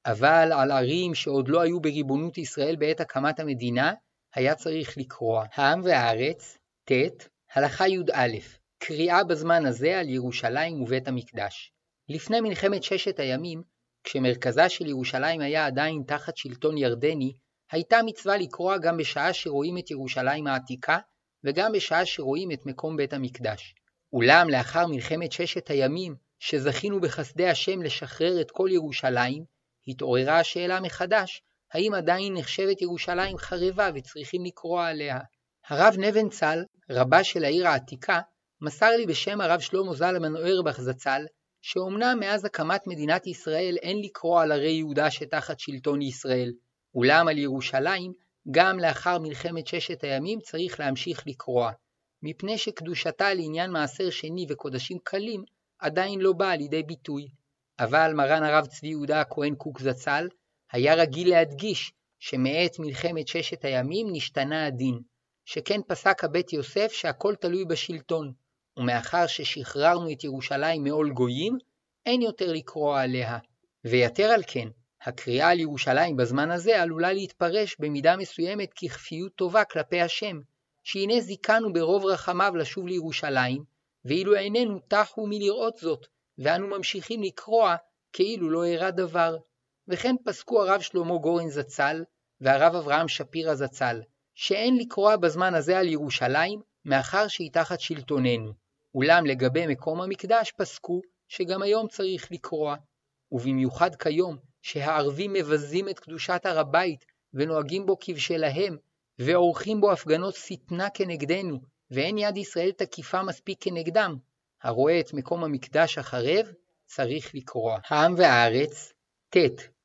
אבל 0.07 0.53
על 0.53 0.71
ערים 0.71 1.15
שעוד 1.15 1.49
לא 1.49 1.61
היו 1.61 1.81
בריבונות 1.81 2.39
ישראל 2.39 2.77
בעת 2.77 3.01
הקמת 3.01 3.41
המדינה, 3.41 3.93
היה 4.35 4.55
צריך 4.55 4.99
לקרוע. 4.99 5.45
העם 5.55 5.81
והארץ, 5.85 6.59
ט. 6.85 6.93
הלכה 7.55 7.89
י"א 7.89 8.39
קריאה 8.79 9.25
בזמן 9.25 9.67
הזה 9.67 9.99
על 9.99 10.09
ירושלים 10.09 10.83
ובית 10.83 11.09
המקדש. 11.09 11.73
לפני 12.09 12.41
מלחמת 12.41 12.83
ששת 12.83 13.21
הימים, 13.21 13.63
כשמרכזה 14.05 14.69
של 14.69 14.87
ירושלים 14.87 15.41
היה 15.41 15.67
עדיין 15.67 16.03
תחת 16.07 16.37
שלטון 16.37 16.79
ירדני, 16.79 17.33
הייתה 17.73 17.99
מצווה 18.07 18.37
לקרוע 18.37 18.79
גם 18.79 18.97
בשעה 18.97 19.33
שרואים 19.33 19.79
את 19.79 19.91
ירושלים 19.91 20.47
העתיקה, 20.47 20.99
וגם 21.45 21.73
בשעה 21.73 22.07
שרואים 22.07 22.53
את 22.53 22.67
מקום 22.67 22.97
בית 22.97 23.13
המקדש. 23.13 23.75
אולם 24.13 24.49
לאחר 24.51 24.87
מלחמת 24.87 25.33
ששת 25.33 25.71
הימים, 25.71 26.15
שזכינו 26.39 27.01
בחסדי 27.01 27.49
השם 27.49 27.83
לשחרר 27.83 28.41
את 28.41 28.51
כל 28.51 28.69
ירושלים, 28.73 29.45
התעוררה 29.89 30.39
השאלה 30.41 30.81
מחדש, 30.81 31.43
האם 31.73 31.95
עדיין 31.95 32.35
נחשבת 32.35 32.83
ירושלים 32.83 33.39
חרבה 33.39 33.91
וצריכים 33.95 34.45
לקרוע 34.45 34.87
עליה. 34.87 35.19
הרב 35.69 35.95
נבנצל, 35.99 36.65
רבה 36.91 37.25
של 37.25 37.45
העיר 37.45 37.69
העתיקה, 37.69 38.21
מסר 38.61 38.91
לי 38.97 39.07
בשם 39.07 39.41
הרב 39.41 39.61
שלמה 39.61 39.95
זלמן 39.95 40.37
אוירבך 40.37 40.81
זצ"ל, 40.81 41.23
שאומנם 41.63 42.17
מאז 42.21 42.45
הקמת 42.45 42.87
מדינת 42.87 43.27
ישראל 43.27 43.77
אין 43.83 43.99
לקרוא 44.05 44.41
על 44.41 44.53
ערי 44.53 44.71
יהודה 44.71 45.11
שתחת 45.11 45.61
שלטון 45.61 46.03
ישראל, 46.03 46.53
אולם 46.95 47.29
על 47.29 47.39
ירושלים, 47.39 48.13
גם 48.51 48.79
לאחר 48.79 49.19
מלחמת 49.19 49.67
ששת 49.67 50.05
הימים 50.05 50.41
צריך 50.41 50.81
להמשיך 50.81 51.27
לקרוע, 51.27 51.73
מפני 52.23 52.59
שקדושתה 52.59 53.35
לעניין 53.35 53.71
מעשר 53.71 54.11
שני 54.11 54.47
וקודשים 54.49 54.99
קלים 55.05 55.45
עדיין 55.79 56.21
לא 56.21 56.33
באה 56.33 56.57
לידי 56.57 56.83
ביטוי. 56.83 57.29
אבל 57.79 58.13
מרן 58.15 58.43
הרב 58.43 58.67
צבי 58.67 58.89
יהודה 58.89 59.21
הכהן 59.21 59.55
קוק 59.55 59.81
זצ"ל 59.81 60.29
היה 60.73 60.95
רגיל 60.95 61.31
להדגיש 61.31 61.93
שמעת 62.19 62.79
מלחמת 62.79 63.29
ששת 63.29 63.65
הימים 63.65 64.07
נשתנה 64.13 64.67
הדין, 64.67 65.01
שכן 65.45 65.81
פסק 65.87 66.25
הבית 66.25 66.53
יוסף 66.53 66.93
שהכל 66.93 67.35
תלוי 67.35 67.65
בשלטון, 67.65 68.33
ומאחר 68.77 69.27
ששחררנו 69.27 70.13
את 70.13 70.25
ירושלים 70.25 70.85
מעול 70.85 71.11
גויים, 71.11 71.59
אין 72.07 72.23
יותר 72.23 72.53
לקרוא 72.53 72.99
עליה. 72.99 73.39
ויתר 73.85 74.31
על 74.31 74.43
כן, 74.47 74.69
הקריאה 75.03 75.51
על 75.51 75.61
ירושלים 75.61 76.17
בזמן 76.17 76.51
הזה 76.51 76.83
עלולה 76.83 77.13
להתפרש 77.13 77.77
במידה 77.79 78.17
מסוימת 78.17 78.75
ככפיות 78.75 79.33
טובה 79.37 79.65
כלפי 79.65 80.01
השם, 80.01 80.41
שהנה 80.91 81.21
זיכנו 81.21 81.73
ברוב 81.73 82.05
רחמיו 82.07 82.53
לשוב 82.57 82.87
לירושלים, 82.87 83.65
ואילו 84.05 84.35
עינינו 84.35 84.79
טחו 84.79 85.27
מלראות 85.27 85.77
זאת, 85.77 86.07
ואנו 86.39 86.67
ממשיכים 86.67 87.23
לקרוע 87.23 87.77
כאילו 88.13 88.51
לא 88.51 88.65
אירע 88.65 88.91
דבר. 88.91 89.37
וכן 89.89 90.17
פסקו 90.25 90.63
הרב 90.63 90.81
שלמה 90.81 91.19
גורן 91.19 91.49
זצ"ל, 91.49 92.05
והרב 92.41 92.75
אברהם 92.75 93.09
שפירא 93.09 93.55
זצ"ל, 93.55 94.03
שאין 94.35 94.77
לקרוע 94.77 95.17
בזמן 95.17 95.55
הזה 95.55 95.79
על 95.79 95.89
ירושלים, 95.89 96.61
מאחר 96.85 97.29
שהיא 97.29 97.53
תחת 97.53 97.81
שלטוננו. 97.81 98.53
אולם 98.95 99.27
לגבי 99.27 99.67
מקום 99.67 100.01
המקדש 100.01 100.53
פסקו 100.59 101.01
שגם 101.29 101.63
היום 101.63 101.89
צריך 101.89 102.33
לקרוע, 102.33 102.77
ובמיוחד 103.33 103.95
כיום, 103.95 104.37
שהערבים 104.63 105.33
מבזים 105.33 105.89
את 105.89 105.99
קדושת 105.99 106.47
הר 106.47 106.59
הבית 106.59 107.05
ונוהגים 107.35 107.87
בו 107.87 107.97
כבשלהם, 108.01 108.77
ועורכים 109.19 109.81
בו 109.81 109.93
הפגנות 109.93 110.35
שטנה 110.35 110.91
כנגדנו, 110.91 111.61
ואין 111.91 112.19
יד 112.19 112.37
ישראל 112.37 112.71
תקיפה 112.71 113.23
מספיק 113.23 113.59
כנגדם, 113.61 114.17
הרואה 114.63 115.01
את 115.01 115.15
מקום 115.15 115.45
המקדש 115.45 115.99
החרב, 115.99 116.47
צריך 116.87 117.35
לקרוע. 117.35 117.79
העם 117.89 118.15
והארץ, 118.17 118.93
ט. 119.31 119.37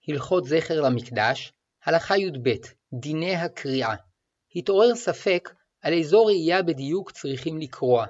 הלכות 0.08 0.46
זכר 0.46 0.82
למקדש, 0.82 1.54
הלכה 1.86 2.18
י"ב 2.18 2.50
דיני 2.94 3.36
הקריאה. 3.36 3.96
התעורר 4.56 4.96
ספק 4.96 5.54
על 5.82 5.94
איזו 5.94 6.26
ראייה 6.26 6.64
בדיוק 6.64 7.12
צריכים 7.12 7.58
לקרוע. 7.58 8.06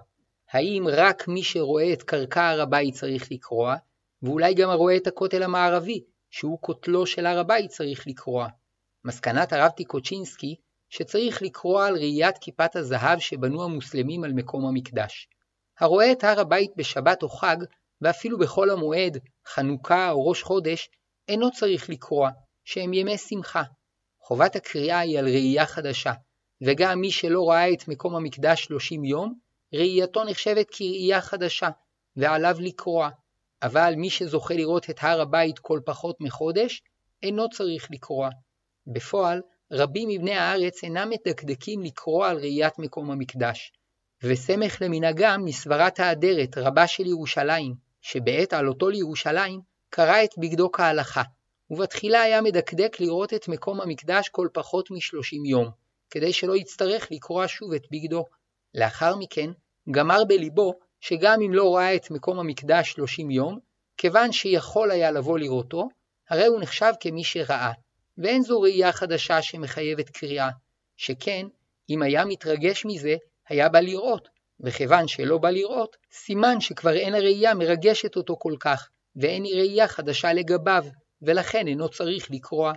האם 0.52 0.86
רק 0.92 1.28
מי 1.28 1.44
שרואה 1.44 1.94
את 1.94 2.04
קרקע 2.04 2.50
הר 2.50 2.62
הבית 2.62 2.94
צריך 2.94 3.32
לקרוע, 3.32 3.76
ואולי 4.24 4.54
גם 4.54 4.70
הרואה 4.70 4.98
את 4.98 5.08
הכותל 5.08 5.44
המערבי, 5.44 6.04
שהוא 6.30 6.58
כותלו 6.62 7.06
של 7.06 7.26
הר 7.26 7.40
הבית 7.40 7.72
צריך 7.72 8.08
לקרוע. 8.08 8.48
מסקנת 9.06 9.54
הרב 9.54 9.72
טיקוצ'ינסקי 9.72 10.56
שצריך 10.96 11.42
לקרוע 11.42 11.88
על 11.88 11.94
ראיית 11.94 12.38
כיפת 12.38 12.76
הזהב 12.76 13.20
שבנו 13.20 13.64
המוסלמים 13.64 14.24
על 14.24 14.34
מקום 14.34 14.66
המקדש. 14.66 15.28
הרואה 15.80 16.12
את 16.12 16.24
הר 16.24 16.40
הבית 16.40 16.72
בשבת 16.78 17.24
או 17.24 17.30
חג, 17.30 17.58
ואפילו 18.02 18.40
בחול 18.40 18.70
המועד, 18.70 19.18
חנוכה 19.48 20.12
או 20.12 20.28
ראש 20.28 20.44
חודש, 20.44 20.90
אינו 21.28 21.52
צריך 21.52 21.90
לקרוע, 21.90 22.30
שהם 22.66 22.94
ימי 22.94 23.18
שמחה. 23.18 23.64
חובת 24.22 24.56
הקריאה 24.56 25.00
היא 25.00 25.20
על 25.20 25.26
ראייה 25.26 25.66
חדשה, 25.66 26.14
וגם 26.64 27.00
מי 27.00 27.12
שלא 27.12 27.50
ראה 27.50 27.74
את 27.74 27.88
מקום 27.88 28.16
המקדש 28.16 28.64
30 28.64 29.04
יום, 29.04 29.34
ראייתו 29.74 30.24
נחשבת 30.24 30.68
כראייה 30.72 31.22
חדשה, 31.22 31.70
ועליו 32.16 32.56
לקרוע. 32.60 33.10
אבל 33.64 33.94
מי 33.98 34.10
שזוכה 34.10 34.54
לראות 34.54 34.90
את 34.90 34.98
הר 35.02 35.22
הבית 35.22 35.60
כל 35.60 35.80
פחות 35.86 36.16
מחודש, 36.20 36.82
אינו 37.24 37.50
צריך 37.50 37.88
לקרוע. 37.92 38.30
בפועל, 38.88 39.42
רבים 39.76 40.10
מבני 40.10 40.34
הארץ 40.34 40.84
אינם 40.84 41.10
מדקדקים 41.10 41.82
לקרוע 41.82 42.30
על 42.30 42.38
ראיית 42.38 42.80
מקום 42.80 43.12
המקדש. 43.12 43.72
וסמך 44.24 44.82
למנהגם 44.82 45.46
מסברת 45.46 46.00
האדרת, 46.00 46.58
רבה 46.58 46.88
של 46.88 47.06
ירושלים, 47.06 47.74
שבעת 48.02 48.54
עלותו 48.54 48.90
לירושלים, 48.90 49.62
קרא 49.90 50.24
את 50.24 50.30
בגדו 50.38 50.72
כהלכה, 50.72 51.22
ובתחילה 51.70 52.22
היה 52.22 52.42
מדקדק 52.42 53.00
לראות 53.00 53.34
את 53.34 53.48
מקום 53.48 53.82
המקדש 53.82 54.30
כל 54.30 54.48
פחות 54.54 54.92
משלושים 54.92 55.46
יום, 55.46 55.70
כדי 56.10 56.34
שלא 56.34 56.56
יצטרך 56.56 57.08
לקרוע 57.12 57.48
שוב 57.48 57.74
את 57.74 57.84
בגדו. 57.92 58.26
לאחר 58.76 59.16
מכן, 59.16 59.50
גמר 59.92 60.24
בליבו 60.28 60.74
שגם 61.00 61.42
אם 61.42 61.54
לא 61.54 61.76
ראה 61.76 61.96
את 61.96 62.12
מקום 62.12 62.40
המקדש 62.40 62.92
שלושים 62.92 63.32
יום, 63.32 63.60
כיוון 63.98 64.32
שיכול 64.32 64.92
היה 64.92 65.12
לבוא 65.12 65.40
לראותו, 65.40 65.88
הרי 66.30 66.46
הוא 66.46 66.62
נחשב 66.62 66.92
כמי 67.00 67.24
שראה, 67.24 67.72
ואין 68.18 68.42
זו 68.42 68.62
ראייה 68.62 68.92
חדשה 68.92 69.42
שמחייבת 69.42 70.10
קריאה, 70.10 70.50
שכן, 70.98 71.48
אם 71.90 72.02
היה 72.02 72.26
מתרגש 72.26 72.86
מזה, 72.86 73.16
היה 73.50 73.70
בא 73.70 73.80
לראות, 73.80 74.28
וכיוון 74.60 75.08
שלא 75.08 75.38
בא 75.38 75.50
לראות, 75.50 75.98
סימן 76.12 76.60
שכבר 76.60 76.94
אין 76.94 77.16
הראייה 77.16 77.54
מרגשת 77.54 78.16
אותו 78.16 78.36
כל 78.40 78.56
כך, 78.60 78.90
ואין 79.16 79.44
ראייה 79.46 79.88
חדשה 79.88 80.34
לגביו, 80.34 80.86
ולכן 81.22 81.68
אינו 81.68 81.90
צריך 81.90 82.32
לקרוע. 82.32 82.74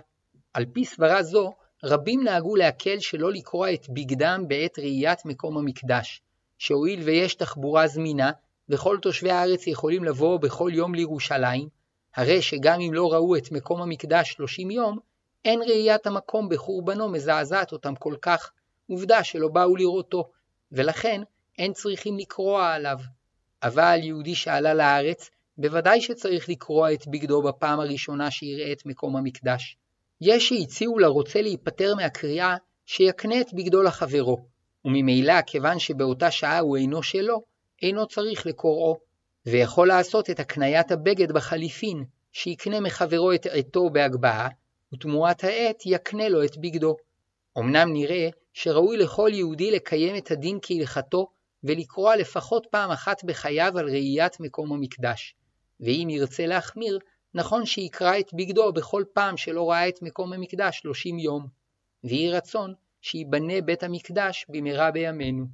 על 0.53 0.65
פי 0.73 0.85
סברה 0.85 1.23
זו, 1.23 1.53
רבים 1.83 2.23
נהגו 2.23 2.55
להקל 2.55 2.99
שלא 2.99 3.31
לקרוע 3.31 3.73
את 3.73 3.89
בגדם 3.89 4.43
בעת 4.47 4.79
ראיית 4.79 5.25
מקום 5.25 5.57
המקדש, 5.57 6.21
שהואיל 6.57 7.01
ויש 7.01 7.35
תחבורה 7.35 7.87
זמינה, 7.87 8.31
וכל 8.69 8.97
תושבי 9.01 9.31
הארץ 9.31 9.67
יכולים 9.67 10.03
לבוא 10.03 10.39
בכל 10.39 10.71
יום 10.73 10.95
לירושלים, 10.95 11.67
הרי 12.15 12.41
שגם 12.41 12.79
אם 12.81 12.93
לא 12.93 13.13
ראו 13.13 13.35
את 13.35 13.51
מקום 13.51 13.81
המקדש 13.81 14.31
30 14.31 14.71
יום, 14.71 14.99
אין 15.45 15.61
ראיית 15.61 16.07
המקום 16.07 16.49
בחורבנו 16.49 17.09
מזעזעת 17.09 17.71
אותם 17.71 17.95
כל 17.95 18.15
כך, 18.21 18.51
עובדה 18.89 19.23
שלא 19.23 19.47
באו 19.47 19.75
לראותו, 19.75 20.31
ולכן 20.71 21.21
אין 21.57 21.73
צריכים 21.73 22.17
לקרוע 22.17 22.73
עליו. 22.73 22.97
אבל 23.63 23.99
יהודי 24.03 24.35
שעלה 24.35 24.73
לארץ, 24.73 25.29
בוודאי 25.57 26.01
שצריך 26.01 26.49
לקרוע 26.49 26.93
את 26.93 27.07
בגדו 27.07 27.41
בפעם 27.41 27.79
הראשונה 27.79 28.31
שיראה 28.31 28.71
את 28.71 28.85
מקום 28.85 29.15
המקדש. 29.15 29.77
יש 30.21 30.49
שהציעו 30.49 30.99
לרוצה 30.99 31.41
להיפטר 31.41 31.95
מהקריאה, 31.95 32.55
שיקנה 32.85 33.41
את 33.41 33.53
בגדו 33.53 33.83
לחברו, 33.83 34.45
וממילא 34.85 35.41
כיוון 35.41 35.79
שבאותה 35.79 36.31
שעה 36.31 36.59
הוא 36.59 36.77
אינו 36.77 37.03
שלו, 37.03 37.43
אינו 37.81 38.07
צריך 38.07 38.45
לקוראו, 38.45 38.97
ויכול 39.45 39.87
לעשות 39.87 40.29
את 40.29 40.39
הקניית 40.39 40.91
הבגד 40.91 41.31
בחליפין, 41.31 42.03
שיקנה 42.31 42.79
מחברו 42.79 43.31
את 43.31 43.45
עטו 43.45 43.89
בהגבהה, 43.89 44.47
ותמורת 44.93 45.43
העט 45.43 45.83
יקנה 45.85 46.29
לו 46.29 46.43
את 46.43 46.57
בגדו. 46.57 46.95
אמנם 47.57 47.93
נראה 47.93 48.29
שראוי 48.53 48.97
לכל 48.97 49.29
יהודי 49.33 49.71
לקיים 49.71 50.15
את 50.15 50.31
הדין 50.31 50.59
כהלכתו, 50.61 51.27
ולקרוע 51.63 52.15
לפחות 52.15 52.67
פעם 52.71 52.91
אחת 52.91 53.23
בחייו 53.23 53.77
על 53.77 53.89
ראיית 53.89 54.39
מקום 54.39 54.73
המקדש. 54.73 55.35
ואם 55.79 56.07
ירצה 56.11 56.45
להחמיר, 56.45 56.99
נכון 57.33 57.65
שיקרא 57.65 58.19
את 58.19 58.33
בגדו 58.33 58.73
בכל 58.73 59.03
פעם 59.13 59.37
שלא 59.37 59.69
ראה 59.69 59.87
את 59.89 60.01
מקום 60.01 60.33
המקדש 60.33 60.79
30 60.79 61.19
יום. 61.19 61.47
ויהי 62.03 62.31
רצון 62.31 62.73
שייבנה 63.01 63.61
בית 63.61 63.83
המקדש 63.83 64.45
במהרה 64.49 64.91
בימינו. 64.91 65.45